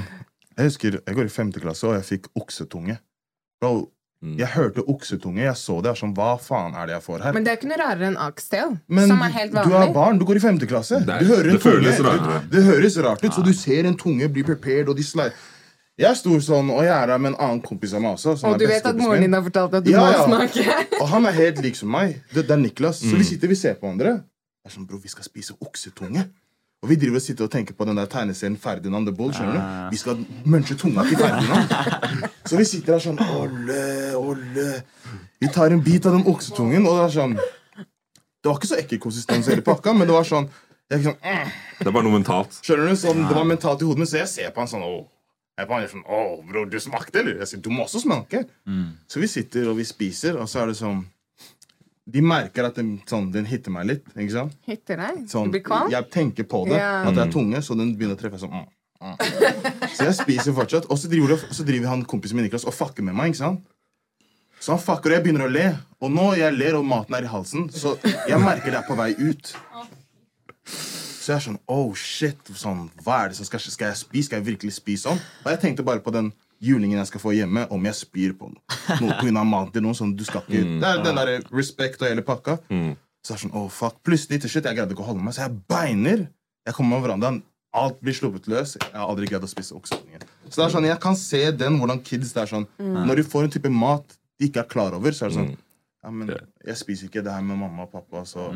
[0.60, 3.00] Jeg husker jeg går i femte klasse, og jeg fikk oksetunge.
[3.64, 4.34] Bro, Mm.
[4.36, 5.88] jeg hørte oksetunge, jeg så det.
[5.88, 7.32] Jeg er sånn, Hva faen er det jeg får her?
[7.38, 10.18] Men det er ikke noe rarere enn oxtail, Men som er helt du er barn,
[10.20, 11.00] du går i femte klasse.
[11.08, 12.26] Det er- du hører en det føles rart.
[12.52, 15.32] du, det høres rart ut, så du ser en tunge bli prepared, og de slide.
[16.00, 18.38] Jeg sto sånn, og jeg er der med en annen kompis av meg også.
[18.47, 20.26] Og du vet at moren din har fortalt at du Ja, må ja.
[20.26, 20.78] smake.
[21.02, 22.22] Og han er helt lik som meg.
[22.34, 23.02] Det, det er Niklas.
[23.04, 23.10] Mm.
[23.12, 24.14] Så vi sitter vi ser på hverandre.
[24.64, 26.24] Det er sånn, bro, Vi skal spise oksetunge.
[26.80, 29.34] Og vi driver og sitter og tenker på den der tegneserien Ferdinand the Bull.
[29.36, 29.89] skjønner Ah.
[29.89, 29.91] du?
[29.91, 32.30] Vi skal munche tunga til Ferdinand.
[32.47, 34.70] Så vi sitter der sånn Olle, Olle.
[35.43, 37.36] Vi tar en bit av den oksetungen, og det er sånn
[38.39, 40.47] Det var ikke så ekkel konsistens i hele pakka, men det var sånn
[40.89, 41.50] jeg sånn mm.
[41.84, 42.56] Det er bare noe mentalt.
[42.64, 42.95] Skjønner du?
[42.95, 45.04] Sånn, det var mentalt i hodet mitt, så jeg ser på han sånn Åh.
[45.60, 47.39] Jeg han sånn, Åh, bro, du smakte, eller?
[47.43, 48.45] Jeg sier, du må også smake.
[49.12, 51.01] Så vi sitter og vi spiser, og så er det sånn
[52.10, 54.05] De merker at den, sånn, den hitter meg litt.
[54.16, 54.55] ikke sant?
[54.66, 55.18] Hitter deg?
[55.30, 55.91] Sånn, Du blir kvalm?
[55.93, 57.07] jeg tenker på det, Yeah.
[57.07, 58.49] at det er tunge, så den begynner å treffe sånn.
[58.49, 58.66] Mm,
[59.01, 59.18] mm.
[59.93, 60.88] Så jeg spiser fortsatt.
[60.89, 63.28] Og så driver, det- så driver han kompisen min Niklas og fucker med meg.
[63.34, 63.62] ikke sant?
[64.60, 65.78] Så han fucker, og jeg begynner å le.
[66.01, 67.93] Og nå jeg ler, og maten er i halsen, så
[68.28, 69.53] jeg merker det er på vei ut.
[71.30, 72.40] Så jeg er sånn Oh, shit.
[72.58, 73.72] Sånn, hva er det som skal skje?
[73.76, 74.26] Skal jeg spise?
[74.32, 75.20] Skal jeg virkelig spise sånn?
[75.46, 78.50] Og jeg tenkte bare på den julingen jeg skal få hjemme, om jeg spyr på
[78.50, 79.94] noe på grunn av maten til noen.
[80.00, 82.58] Sånn, du skal ikke Det er den der respekt og hele pakka.
[83.22, 85.38] Så jeg er sånn, oh fuck Plutselig til slutt, jeg greide ikke å holde meg,
[85.38, 86.26] så jeg beiner.
[86.66, 87.42] Jeg kommer meg over verandaen.
[87.78, 88.74] Alt blir sluppet løs.
[88.82, 90.24] Jeg har aldri greid å spise oksetunge.
[90.50, 93.24] Så det er sånn, jeg kan se den, hvordan kids det er sånn Når de
[93.30, 95.52] får en type mat de ikke er klar over, så er det sånn
[96.00, 96.30] Ja, men
[96.66, 98.50] jeg spiser ikke det her med mamma og pappa, så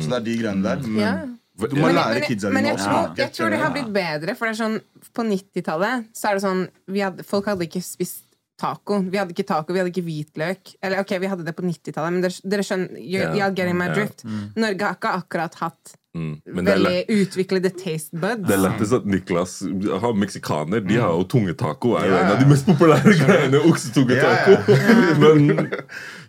[0.00, 0.80] Så det er de greiene der.
[0.88, 1.12] Men Ja.
[1.66, 3.16] Du må Men, lære men, kidsa dine å tror, smake.
[3.18, 4.78] jeg tror det har blitt bedre, for det er sånn
[5.14, 8.24] På 90-tallet så er det sånn hadde, Folk hadde ikke spist
[8.58, 8.96] taco.
[9.06, 10.72] Vi hadde ikke taco, vi hadde ikke hvitløk.
[10.82, 13.50] Eller ok, vi hadde det på 90-tallet, men dere, dere skjønner you're, Ja.
[13.54, 14.24] Getting my drift.
[14.58, 16.40] Norge har ikke akkurat hatt Mm.
[16.66, 18.46] Veldig utviklede taste buds.
[18.48, 19.60] det er lettest at Niklas
[20.02, 20.80] har meksikaner.
[20.80, 21.94] De har jo tungetaco.
[22.00, 23.60] er jo en av de mest populære greiene.
[23.70, 24.56] Oksetungetaco.
[25.22, 25.70] Men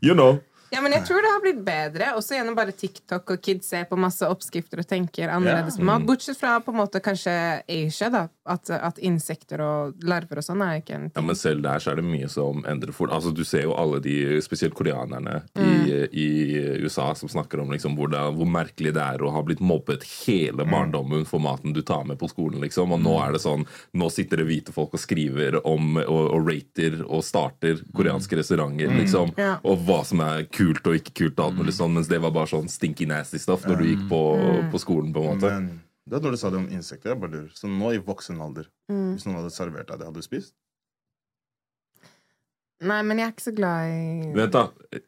[0.02, 0.40] you know.
[0.72, 3.86] Ja, men jeg tror det har blitt bedre, også gjennom bare TikTok, og kids ser
[3.90, 6.04] på masse oppskrifter og tenker annerledes på mat.
[6.06, 7.34] Bortsett fra på en måte kanskje
[7.66, 8.28] Asia, da.
[8.50, 11.16] At, at insekter og larver og sånn er ikke en ting.
[11.20, 13.12] Ja, men selv der så er det mye som endrer fort.
[13.14, 14.16] Altså, du ser jo alle de,
[14.46, 15.86] spesielt koreanerne Mm.
[15.86, 16.28] i, i
[16.86, 20.04] USA, som snakker om liksom, hvor, det, hvor merkelig det er å ha blitt mobbet
[20.26, 20.72] hele Mm.
[20.72, 22.62] barndommen for maten du tar med på skolen.
[22.62, 22.92] Liksom.
[22.96, 23.66] Og nå er det sånn,
[23.98, 28.90] nå sitter det hvite folk og skriver om og, og rater og starter koreanske restauranter.
[28.98, 29.38] Liksom, Mm.
[29.38, 29.54] Ja.
[29.64, 32.32] Og hva som er kult og ikke kult, og alt mulig sånn, mens det var
[32.32, 34.72] bare sånn stinky nasty stuff når du gikk på, Mm.
[34.72, 35.14] på skolen.
[35.14, 35.50] på en måte.
[35.50, 37.10] Men det er når du sa det om insekter.
[37.10, 37.50] Jeg bare lurer.
[37.54, 39.14] Så nå i voksen alder, Mm.
[39.16, 40.54] hvis noen hadde servert deg det, hadde du spist?
[42.82, 44.62] Nei, men jeg er ikke så glad i Vent da,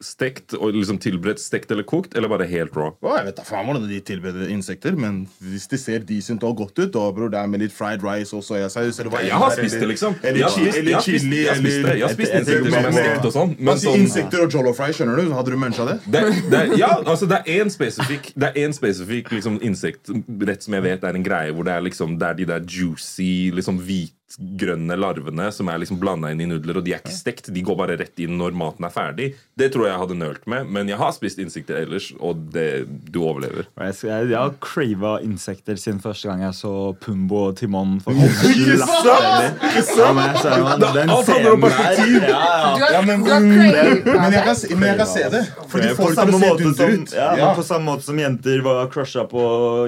[0.04, 2.92] Stekt og liksom tilberedt stekt eller kokt, eller bare helt raw?
[3.00, 6.58] Å, jeg vet da faen hvordan de tilbereder insekter, men hvis det ser decent og
[6.60, 9.40] godt ut, da bror, det er med litt fried rice og soyasaus eller hva Jeg
[9.40, 10.18] har spist det, eller- liksom.
[10.22, 13.34] Eller, Jeg har chi- spist- eller jeg har spist- chili, insekter som er stekt og
[13.38, 15.32] sånn, men Men sånn- Insekter og jollo fry, skjønner du?
[15.34, 15.98] Hadde du muncha det?
[16.12, 20.74] Det, det, ja, altså det er én spesifikk Det er en spesifikk liksom, insektrett som
[20.74, 23.80] jeg vet er en greie hvor det er, liksom, det er de der juicy, liksom
[24.38, 27.50] hvitgrønne larvene som er liksom blanda inn i nudler, og de er ikke stekt.
[27.54, 29.30] De går bare rett inn når maten er ferdig.
[29.58, 32.86] Det tror jeg jeg hadde nølt med, men jeg har spist insekter ellers, og det,
[33.12, 33.68] du overlever.
[33.82, 38.00] Jeg, jeg, jeg har crava insekter siden første gang jeg så Pumbo og Timon.
[38.04, 39.62] For Ikke sant?
[39.62, 40.00] Ikke sant?
[40.02, 42.28] Ja, men jeg ser man, den Alt handler om scenen der- perspektiv.
[42.32, 42.42] Ja,
[42.82, 42.92] ja.
[42.92, 45.44] Ja, men, men, jeg kan, men jeg kan se det.
[45.72, 47.14] Fordi på folk får samme se måte som, ut.
[47.16, 47.52] ja, Ja.
[47.58, 49.42] på samme måte som jenter var crusha på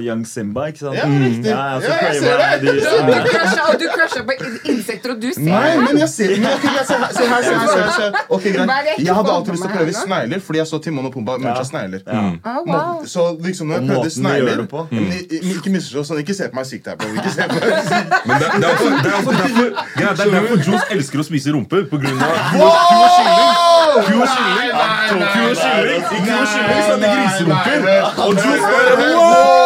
[0.04, 0.68] Young Simba.
[0.72, 0.98] ikke sant?
[0.98, 1.50] Ja, riktig.
[1.52, 2.62] Ja, så Ja, jeg ser det.
[2.62, 4.33] de- Du, du crusha, og du crusha på
[4.74, 7.42] insekter, og du ser Nei, men jeg ser men jeg, jeg, se her, se her,
[7.44, 8.12] se her, se her, se her.
[8.30, 9.00] Ok, Hva det greit.
[9.08, 11.64] jeg hadde alltid lyst til å prøve snegler, fordi jeg så Timon og Pumba muncha
[11.68, 12.02] snegler.
[12.08, 13.06] Oh, wow.
[13.14, 14.58] Så liksom når jeg prøvde snegler
[14.94, 17.08] i- Ikke misforstå sånn, ikke se på meg sykt her, bro.
[17.18, 18.10] Ikke se på meg sykt.
[18.28, 19.68] Men det, det er også, det er også derfor,
[20.02, 22.76] ja, det er derfor Jules elsker å spise rumper, På grunn av ku og
[23.18, 23.52] kylling.
[23.94, 24.72] Ku og kylling.
[25.10, 25.18] Ku.
[25.18, 27.80] I ku og kylling så er det griserumper.
[28.24, 28.92] Og Jules bare!
[29.14, 29.63] Wow,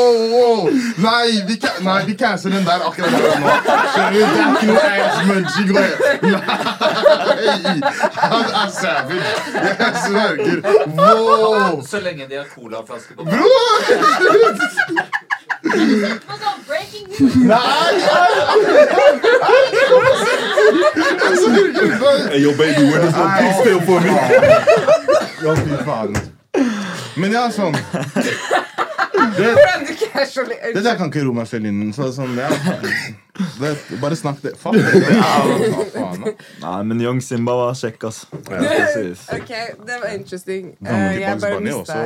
[0.00, 0.70] wow, wow.
[0.96, 3.48] Nei, vi, nei, vi canceler den der akkurat her nå.
[3.92, 4.18] Skjønner du?
[4.20, 5.68] Det er ikke noe ass munching.
[5.72, 5.90] Nei!
[8.16, 9.30] Han er savage.
[9.80, 10.58] Jeg sverger.
[10.96, 11.82] Wow!
[11.86, 13.34] Så lenge de har colaflaske på Nei!
[21.20, 21.88] Jeg sverger.
[22.30, 24.10] Hey, yo, baby, where does one piece still for me?
[25.42, 26.12] Ja, fy faen.
[27.16, 27.74] Men ja, sånn
[29.36, 31.80] Det, Hvordan du casually det der kan ikke ro meg selv inn.
[31.96, 32.50] Så, sånn, ja.
[33.60, 33.72] det,
[34.02, 34.54] bare snakk det.
[34.60, 35.02] Fuck det.
[35.16, 35.32] Ja,
[35.94, 36.34] faen, da?
[36.64, 38.24] Nei, men Young Simba var kjekk, ass.
[38.28, 39.12] Skal.
[39.40, 39.52] Ok,
[39.86, 40.72] det var interesting.
[40.78, 42.00] Til jeg bare mista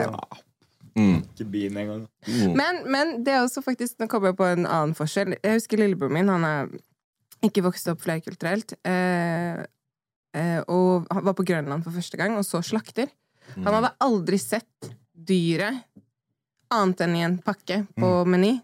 [0.94, 1.24] Mm.
[1.34, 2.02] Ikke bien engang.
[2.54, 5.34] men, men det er også faktisk Nå kommer jeg på en annen forskjell.
[5.42, 6.30] Jeg husker lillebroren min.
[6.30, 6.68] Han er
[7.44, 8.76] ikke vokst opp flerkulturelt.
[8.86, 9.64] Eh,
[10.38, 13.10] eh, og han var på Grønland for første gang og så slakter.
[13.56, 15.82] Han hadde aldri sett dyret
[16.70, 18.60] annet enn i en pakke på Meny.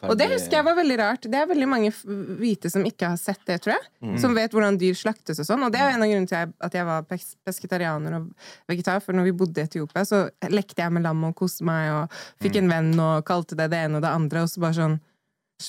[0.00, 1.26] Og det husker jeg var veldig rart.
[1.28, 1.90] Det er veldig mange
[2.40, 4.16] hvite som ikke har sett det, tror jeg.
[4.22, 5.62] Som vet hvordan dyr slaktes og sånn.
[5.66, 8.30] Og det er en av grunnene til at jeg var pes- pesketarianer og
[8.72, 9.02] vegetar.
[9.04, 12.16] For når vi bodde i Etiopia, så lekte jeg med lam og koste meg og
[12.40, 14.96] fikk en venn og kalte det det ene og det andre, og så bare sånn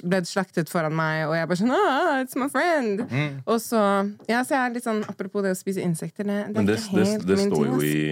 [0.08, 3.04] ble slaktet foran meg, og jeg bare sånn ah, It's my friend!
[3.46, 3.82] Og så
[4.30, 6.78] Ja, så jeg er litt sånn Apropos det å spise insekter, det, det er det,
[6.80, 8.04] ikke det, helt det min står jo i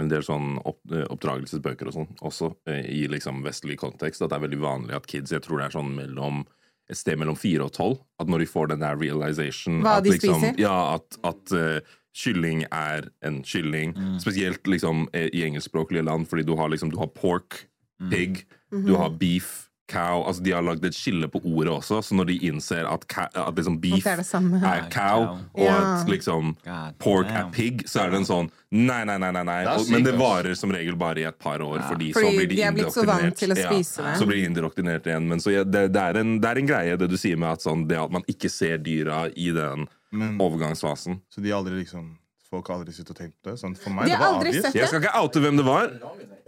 [0.00, 4.32] en del sånn opp, eh, oppdragelsesbøker og sånn også, eh, i liksom vestlig kontekst, at
[4.32, 6.44] det er veldig vanlig at kids Jeg tror det er sånn mellom
[6.90, 8.00] et sted mellom fire og tolv.
[8.18, 10.58] At når de får den der realization Hva at de liksom, spiser?
[10.58, 13.94] Ja, at, at uh, kylling er en kylling.
[14.22, 17.66] Spesielt liksom i engelskspråklige land, fordi du har liksom Du har pork,
[18.10, 19.69] pig, du har beef.
[19.90, 23.04] Cow, altså De har lagd et skille på ordet også, så når de innser at,
[23.10, 25.38] ca- at liksom beef er er cow, cow.
[25.58, 27.48] og at liksom God pork damn.
[27.48, 29.64] er pig, så er det en sånn Nei, nei, nei, nei, nei.
[29.66, 32.54] Og, men det varer som regel bare i et par år, fordi, så blir de,
[32.54, 34.12] de er blitt så vant til å spise det.
[34.20, 35.26] Så blir de indoktrinert igjen.
[35.26, 37.50] Men så ja, det, det, er en, det er en greie, det du sier med
[37.56, 41.18] at, sånn, det at man ikke ser dyra i den Men, overgangsfasen.
[41.34, 42.12] så de aldri liksom
[42.50, 43.58] Folk har aldri sittet og tenkt på det?
[43.60, 44.80] Sånn, for meg, De det var aldri sett det.
[44.80, 45.84] Jeg skal ikke oute hvem det var.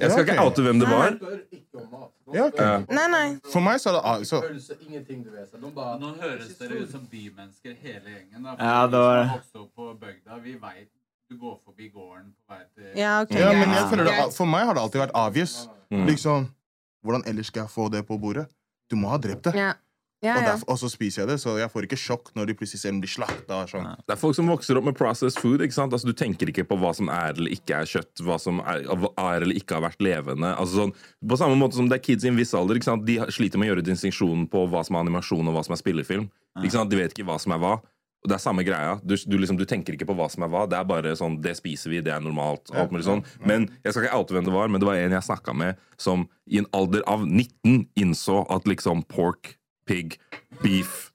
[0.03, 1.13] Jeg skal ikke oute hvem det var.
[2.33, 2.63] Ja, ok.
[2.91, 3.27] Nei, nei.
[3.53, 4.41] For meg så er det så,
[4.83, 5.53] ingenting du vet.
[5.53, 8.43] De bare, Nå høres dere ut som bymennesker hele gjengen.
[8.43, 9.61] Da, Ja, det var som det.
[9.61, 10.91] opp på bygda, vi vet
[11.33, 13.31] du går forbi gården på vei til Ja, ok.
[13.31, 13.91] ja, men jeg greit.
[13.91, 14.35] føler det, Greit.
[14.37, 15.55] For meg har det alltid vært obvious.
[15.91, 16.07] Mm.
[16.11, 16.51] Liksom,
[17.05, 18.47] Hvordan ellers skal jeg få det på bordet?
[18.91, 19.55] Du må ha drept det.
[19.57, 19.73] Ja.
[20.23, 22.55] Ja, Og, derfor, og så spiser jeg det, så jeg får ikke sjokk når de
[22.55, 23.63] plutselig ser den bli slakta.
[23.67, 23.89] Sånn.
[24.07, 25.61] Det er folk som vokser opp med processed food.
[25.67, 25.93] ikke sant?
[25.93, 28.85] Altså, Du tenker ikke på hva som er eller ikke er kjøtt, hva som er,
[28.87, 30.53] er eller ikke har vært levende.
[30.55, 30.95] Altså, sånn,
[31.27, 32.79] på samme måte som det er kids i en viss alder.
[32.79, 33.05] ikke sant?
[33.05, 35.83] De sliter med å gjøre distinksjonen på hva som er animasjon og hva som er
[35.83, 36.29] spillefilm.
[36.63, 36.91] Ikke sant?
[36.93, 37.81] De vet ikke hva som er hva.
[38.23, 39.01] Og det er samme greia.
[39.03, 40.61] Du, du, liksom, du tenker ikke på hva som er hva.
[40.71, 42.71] Det er bare sånn, det spiser vi, det er normalt.
[42.71, 43.25] og alt mulig sånn.
[43.43, 45.81] Men jeg skal ikke oute hvem det var, men det var en jeg snakka med
[45.99, 49.57] som i en alder av 19 innså at liksom pork,
[49.87, 50.19] pig,
[50.63, 51.09] beef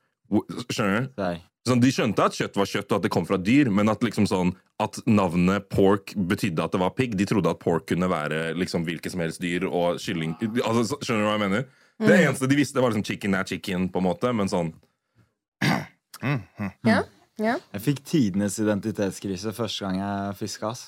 [0.70, 1.38] Skjønner du?
[1.68, 4.00] Sånn, de skjønte at kjøtt var kjøtt, og at det kom fra dyr, men at,
[4.04, 7.16] liksom sånn, at navnet pork betydde at det var pig.
[7.20, 11.24] De trodde at pork kunne være liksom hvilket som helst dyr, og kylling altså, Skjønner
[11.24, 11.66] du hva jeg mener?
[12.00, 14.74] Det eneste de visste, var liksom chicken er chicken, på en måte, men sånn
[16.84, 17.02] Ja.
[17.38, 17.56] ja.
[17.74, 20.88] Jeg fikk tidenes identitetskrise første gang jeg fiska, ass.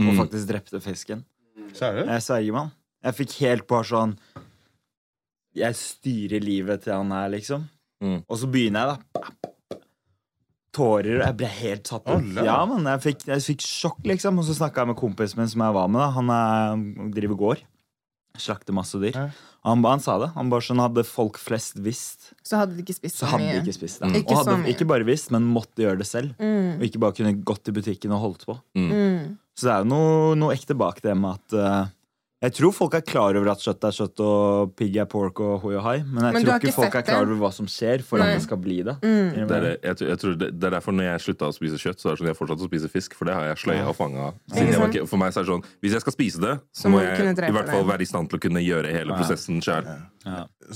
[0.00, 0.18] Og Mm.
[0.20, 1.24] faktisk drepte fisken.
[1.74, 2.06] Seriøst?
[2.08, 2.70] Jeg sverger, mann.
[3.02, 4.16] Jeg fikk helt på sånn
[5.58, 7.66] Jeg styrer livet til han her, liksom.
[8.04, 8.20] Mm.
[8.28, 9.78] Og så begynner jeg, da.
[10.78, 11.22] Tårer.
[11.24, 12.26] Jeg ble helt satt ut.
[12.44, 14.38] Ja, men jeg fikk, jeg fikk sjokk, liksom.
[14.38, 16.02] Og så snakka jeg med kompisen min som jeg var med.
[16.04, 17.62] da Han er, driver gård.
[18.38, 19.16] Slakter masse dyr.
[19.16, 19.24] Ja.
[19.66, 20.28] Han, han sa det.
[20.36, 23.56] Han bare sånn Hadde folk flest visst, Så hadde de ikke spist så mye.
[23.58, 24.12] ikke spist det.
[24.20, 24.74] Ikke Og så hadde mye.
[24.76, 26.36] ikke bare visst, men måtte gjøre det selv.
[26.38, 28.54] Og ikke bare kunne gått i butikken og holdt på.
[28.78, 29.34] Mm.
[29.58, 31.90] Så det er jo noe, noe ekte bak det med at eh,
[32.38, 35.56] Jeg tror folk er klar over at kjøtt er kjøtt og pigg er pork og
[35.64, 37.66] hoi og hai, men jeg Men tror ikke ikke folk er klar over hva som
[37.66, 38.28] skjer for Nei.
[38.28, 38.94] at det skal bli det.
[39.02, 39.48] Mm.
[39.50, 41.98] det er, jeg, jeg tror det, det er derfor når jeg slutta å spise kjøtt,
[41.98, 43.16] så er det sånn jeg fortsatte å spise fisk.
[43.18, 44.28] For det har jeg sløya og fanga.
[44.54, 47.26] For meg så er det sånn Hvis jeg skal spise det, så Så må jeg
[47.34, 49.90] i hvert fall være i stand til å kunne gjøre hele prosessen sjøl.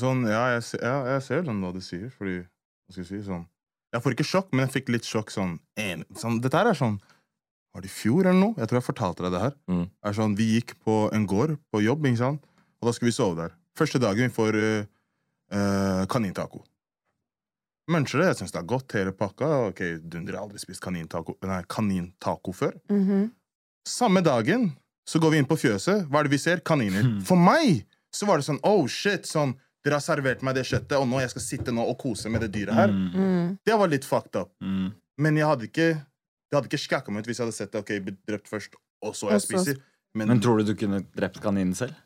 [0.02, 3.22] Sånn, ja, jeg, ja, jeg ser den hva du sier, fordi Hva skal jeg si?
[3.30, 3.46] Sånn
[3.94, 6.78] Jeg får ikke sjokk, men jeg fikk litt sjokk sånn, en, sånn Dette her er
[6.82, 6.98] sånn
[7.72, 8.56] Var det i fjor eller noe?
[8.60, 9.54] Jeg tror jeg fortalte deg det her.
[9.70, 9.84] Mm.
[10.04, 12.48] Er sånn, Vi gikk på en gård på jobb, ikke sant?
[12.82, 13.54] og da skulle vi sove der.
[13.78, 14.86] Første dagen vi får uh,
[15.54, 16.64] uh, kanintaco.
[17.90, 19.48] Muncher det, jeg syns det er godt, hele pakka.
[19.70, 22.76] Ok, Dunder, har aldri spist kanintaco, nei, kanintaco før.
[22.90, 23.30] Mhm.
[23.88, 24.68] Samme dagen
[25.08, 26.04] så går vi inn på fjøset.
[26.06, 26.60] Hva er det vi ser?
[26.62, 27.08] Kaniner.
[27.26, 27.82] For meg
[28.14, 31.18] så var det sånn oh shit, sånn dere har servert meg det kjøttet, og nå
[31.18, 32.92] jeg skal sitte nå og kose med det dyret her.
[32.92, 33.56] Mm.
[33.66, 34.52] Det var litt fucked up.
[34.62, 34.92] Mm.
[35.18, 35.88] Men jeg hadde ikke
[36.53, 37.80] det hadde ikke skakka meg ut hvis jeg hadde sett det.
[37.80, 39.48] ok, bli drept først, og så jeg Også.
[39.48, 39.78] spiser.
[40.12, 41.96] Men, Men tror du du kunne drept kaninen selv?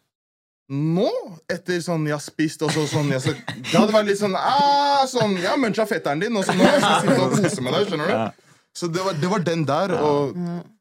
[0.71, 1.11] nå,
[1.51, 4.35] etter sånn jeg har spist og så sånn jeg skal, Det hadde vært litt sånn
[4.35, 7.63] ah, sånn, Jeg har muncha fetteren din, og så nå jeg skal sitte og kose
[7.63, 7.91] med deg.
[7.91, 8.15] skjønner du?
[8.17, 8.57] Ja.
[8.77, 10.35] Så det var, det var den der, og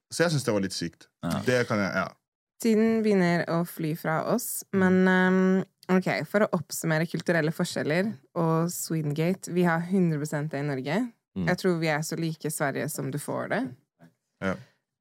[0.10, 1.06] Så jeg syns det var litt sykt.
[1.26, 1.38] Ja.
[1.46, 2.08] Det kan jeg, ja.
[2.66, 5.40] Tiden begynner å fly fra oss, men um,
[5.92, 8.10] ok, for å oppsummere kulturelle forskjeller
[8.42, 10.98] og Swedengate Vi har 100 det i Norge.
[11.36, 11.50] Mm.
[11.50, 13.62] Jeg tror vi er så like Sverige som du får det.
[14.44, 14.56] Ja.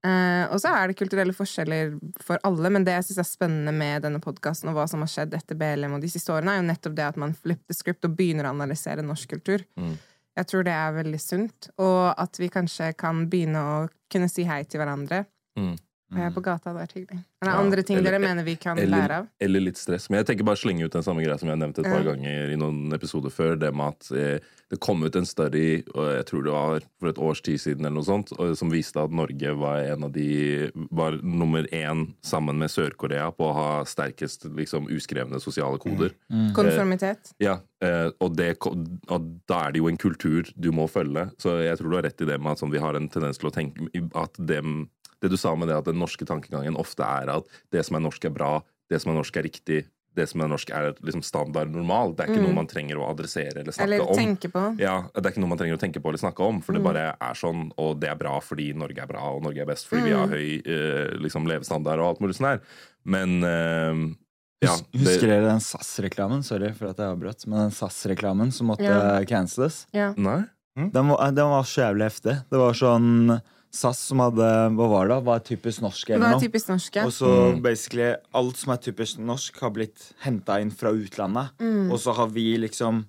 [0.05, 3.72] Uh, og så er det kulturelle forskjeller for alle, men det jeg syns er spennende
[3.72, 6.61] med denne podkasten, og hva som har skjedd etter BLM og de siste årene, er
[6.61, 9.64] jo nettopp det at man flipper script og begynner å analysere norsk kultur.
[9.80, 9.95] Mm.
[10.35, 13.74] Jeg tror det er veldig sunt, og at vi kanskje kan begynne å
[14.12, 15.22] kunne si hei til hverandre.
[15.57, 15.72] Mm.
[16.13, 17.23] Eh, På gata hadde vært hyggelig.
[17.41, 19.27] Er det Ja, andre ting eller- dere mener vi kan eller, lære av?
[19.41, 20.09] Eller litt stress.
[20.11, 22.13] Men jeg tenker bare slenge ut den samme greia som jeg nevnte et par Ja.
[22.13, 23.59] ganger i noen episoder før.
[23.59, 24.39] Det med at eh,
[24.71, 27.81] det kom ut en study, og jeg tror det var for et års tid siden,
[27.87, 32.59] eller noe sånt, som viste at Norge var en av de var nummer én sammen
[32.59, 36.11] med Sør-Korea på å ha sterkest liksom, uskrevne sosiale koder.
[36.55, 37.33] Konformitet?
[37.41, 41.31] Ja, eh, og, det, og da er det jo en kultur du må følge.
[41.39, 43.39] Så jeg tror du har rett i det med at sånn, vi har en tendens
[43.39, 44.89] til å tenke at dem,
[45.25, 48.05] det du sa med det at den norske tankegangen ofte er at det som er
[48.05, 48.53] norsk, er bra,
[48.93, 49.83] det som er norsk, er riktig.
[50.14, 52.12] Det som er norsk, er liksom standard normal.
[52.14, 52.47] Det er ikke Mm.
[52.47, 54.14] noe man trenger å adressere eller snakke Eller om.
[54.14, 54.62] tenke på?
[54.79, 56.83] Ja, Det er ikke noe man trenger å tenke på eller snakke om, for det
[56.83, 56.85] Mm.
[56.85, 59.89] bare er sånn, og det er bra fordi Norge er bra, og Norge er best
[59.89, 60.31] fordi vi har Mm.
[60.31, 62.61] høy eh, liksom, levestandard og alt mulig sånn her.
[63.05, 64.14] Men eh,
[64.62, 65.01] ja, det...
[65.03, 66.45] Husker dere den SAS-reklamen?
[66.45, 67.47] Sorry for at jeg avbrøt.
[67.49, 69.18] Men den SAS-reklamen som måtte Ja.
[69.25, 69.87] canceles?
[69.93, 70.12] Ja.
[70.16, 70.45] Nei?
[70.77, 72.45] Den var, den var så jævlig heftig.
[72.51, 73.41] Det var sånn
[73.75, 74.47] SAS som hadde
[74.77, 75.16] Hva var det?
[75.27, 76.41] Var typisk norsk eller er noe?
[76.45, 76.95] typisk norsk?
[77.01, 77.05] ja?
[77.09, 77.62] Og så Mm.
[77.62, 81.51] basically alt som er typisk norsk, har blitt henta inn fra utlandet.
[81.59, 81.91] Mm.
[81.91, 83.05] Og så har vi liksom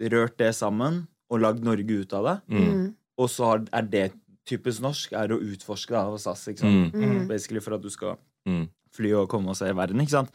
[0.00, 2.36] rørt det sammen og lagd Norge ut av det.
[2.54, 2.68] Mm.
[2.68, 2.94] Mm.
[3.18, 4.12] Og så har, er det
[4.46, 6.46] typisk norsk er å utforske det av SAS.
[6.48, 6.94] Ikke sant?
[6.94, 7.02] Mm.
[7.20, 7.28] Mm.
[7.28, 8.68] Basically for at du skal Mm.
[8.94, 10.00] fly og komme og se verden.
[10.00, 10.30] Ikke sant?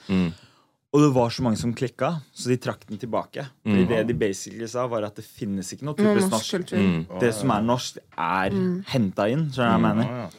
[0.94, 1.00] Mm.
[1.00, 3.48] Og det var så mange som klikka, så de trakk den tilbake.
[3.66, 3.88] Fordi Mm.
[3.90, 6.74] det de basically sa, var at det finnes ikke noe typisk norsk norsk.
[6.78, 7.20] Mm.
[7.20, 8.84] Det som er norsk, er Mm.
[8.86, 9.50] henta inn.
[9.50, 9.98] Skjønner du hva jeg Mm.
[9.98, 10.06] mener?
[10.06, 10.30] Ja.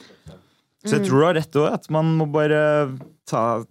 [0.84, 1.06] Så jeg Mm.
[1.08, 3.64] tror du har rett òg, at man må bare ta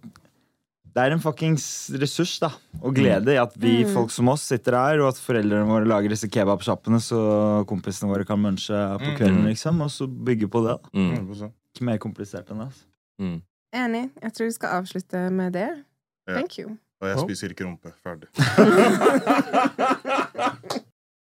[0.94, 2.50] Det er en fuckings ressurs, da.
[2.80, 3.92] Og glede i at vi Mm.
[3.92, 8.24] folk som oss sitter her, og at foreldrene våre lager disse kebabsjappene, så kompisene våre
[8.24, 8.70] kan munche
[9.00, 9.46] på kvelden, Mm.
[9.46, 9.80] liksom.
[9.82, 10.78] Og så bygge på det.
[10.80, 10.88] da.
[10.94, 11.50] Mm.
[11.74, 12.66] Ikke mer komplisert enn det.
[12.68, 12.84] Altså.
[13.20, 13.42] Mm.
[13.74, 14.10] Enig.
[14.22, 15.84] Jeg tror vi skal avslutte med det.
[16.28, 16.32] Ja.
[16.32, 16.76] Thank you.
[17.00, 17.92] Og jeg spiser ikke rumpe.
[18.02, 18.28] Ferdig.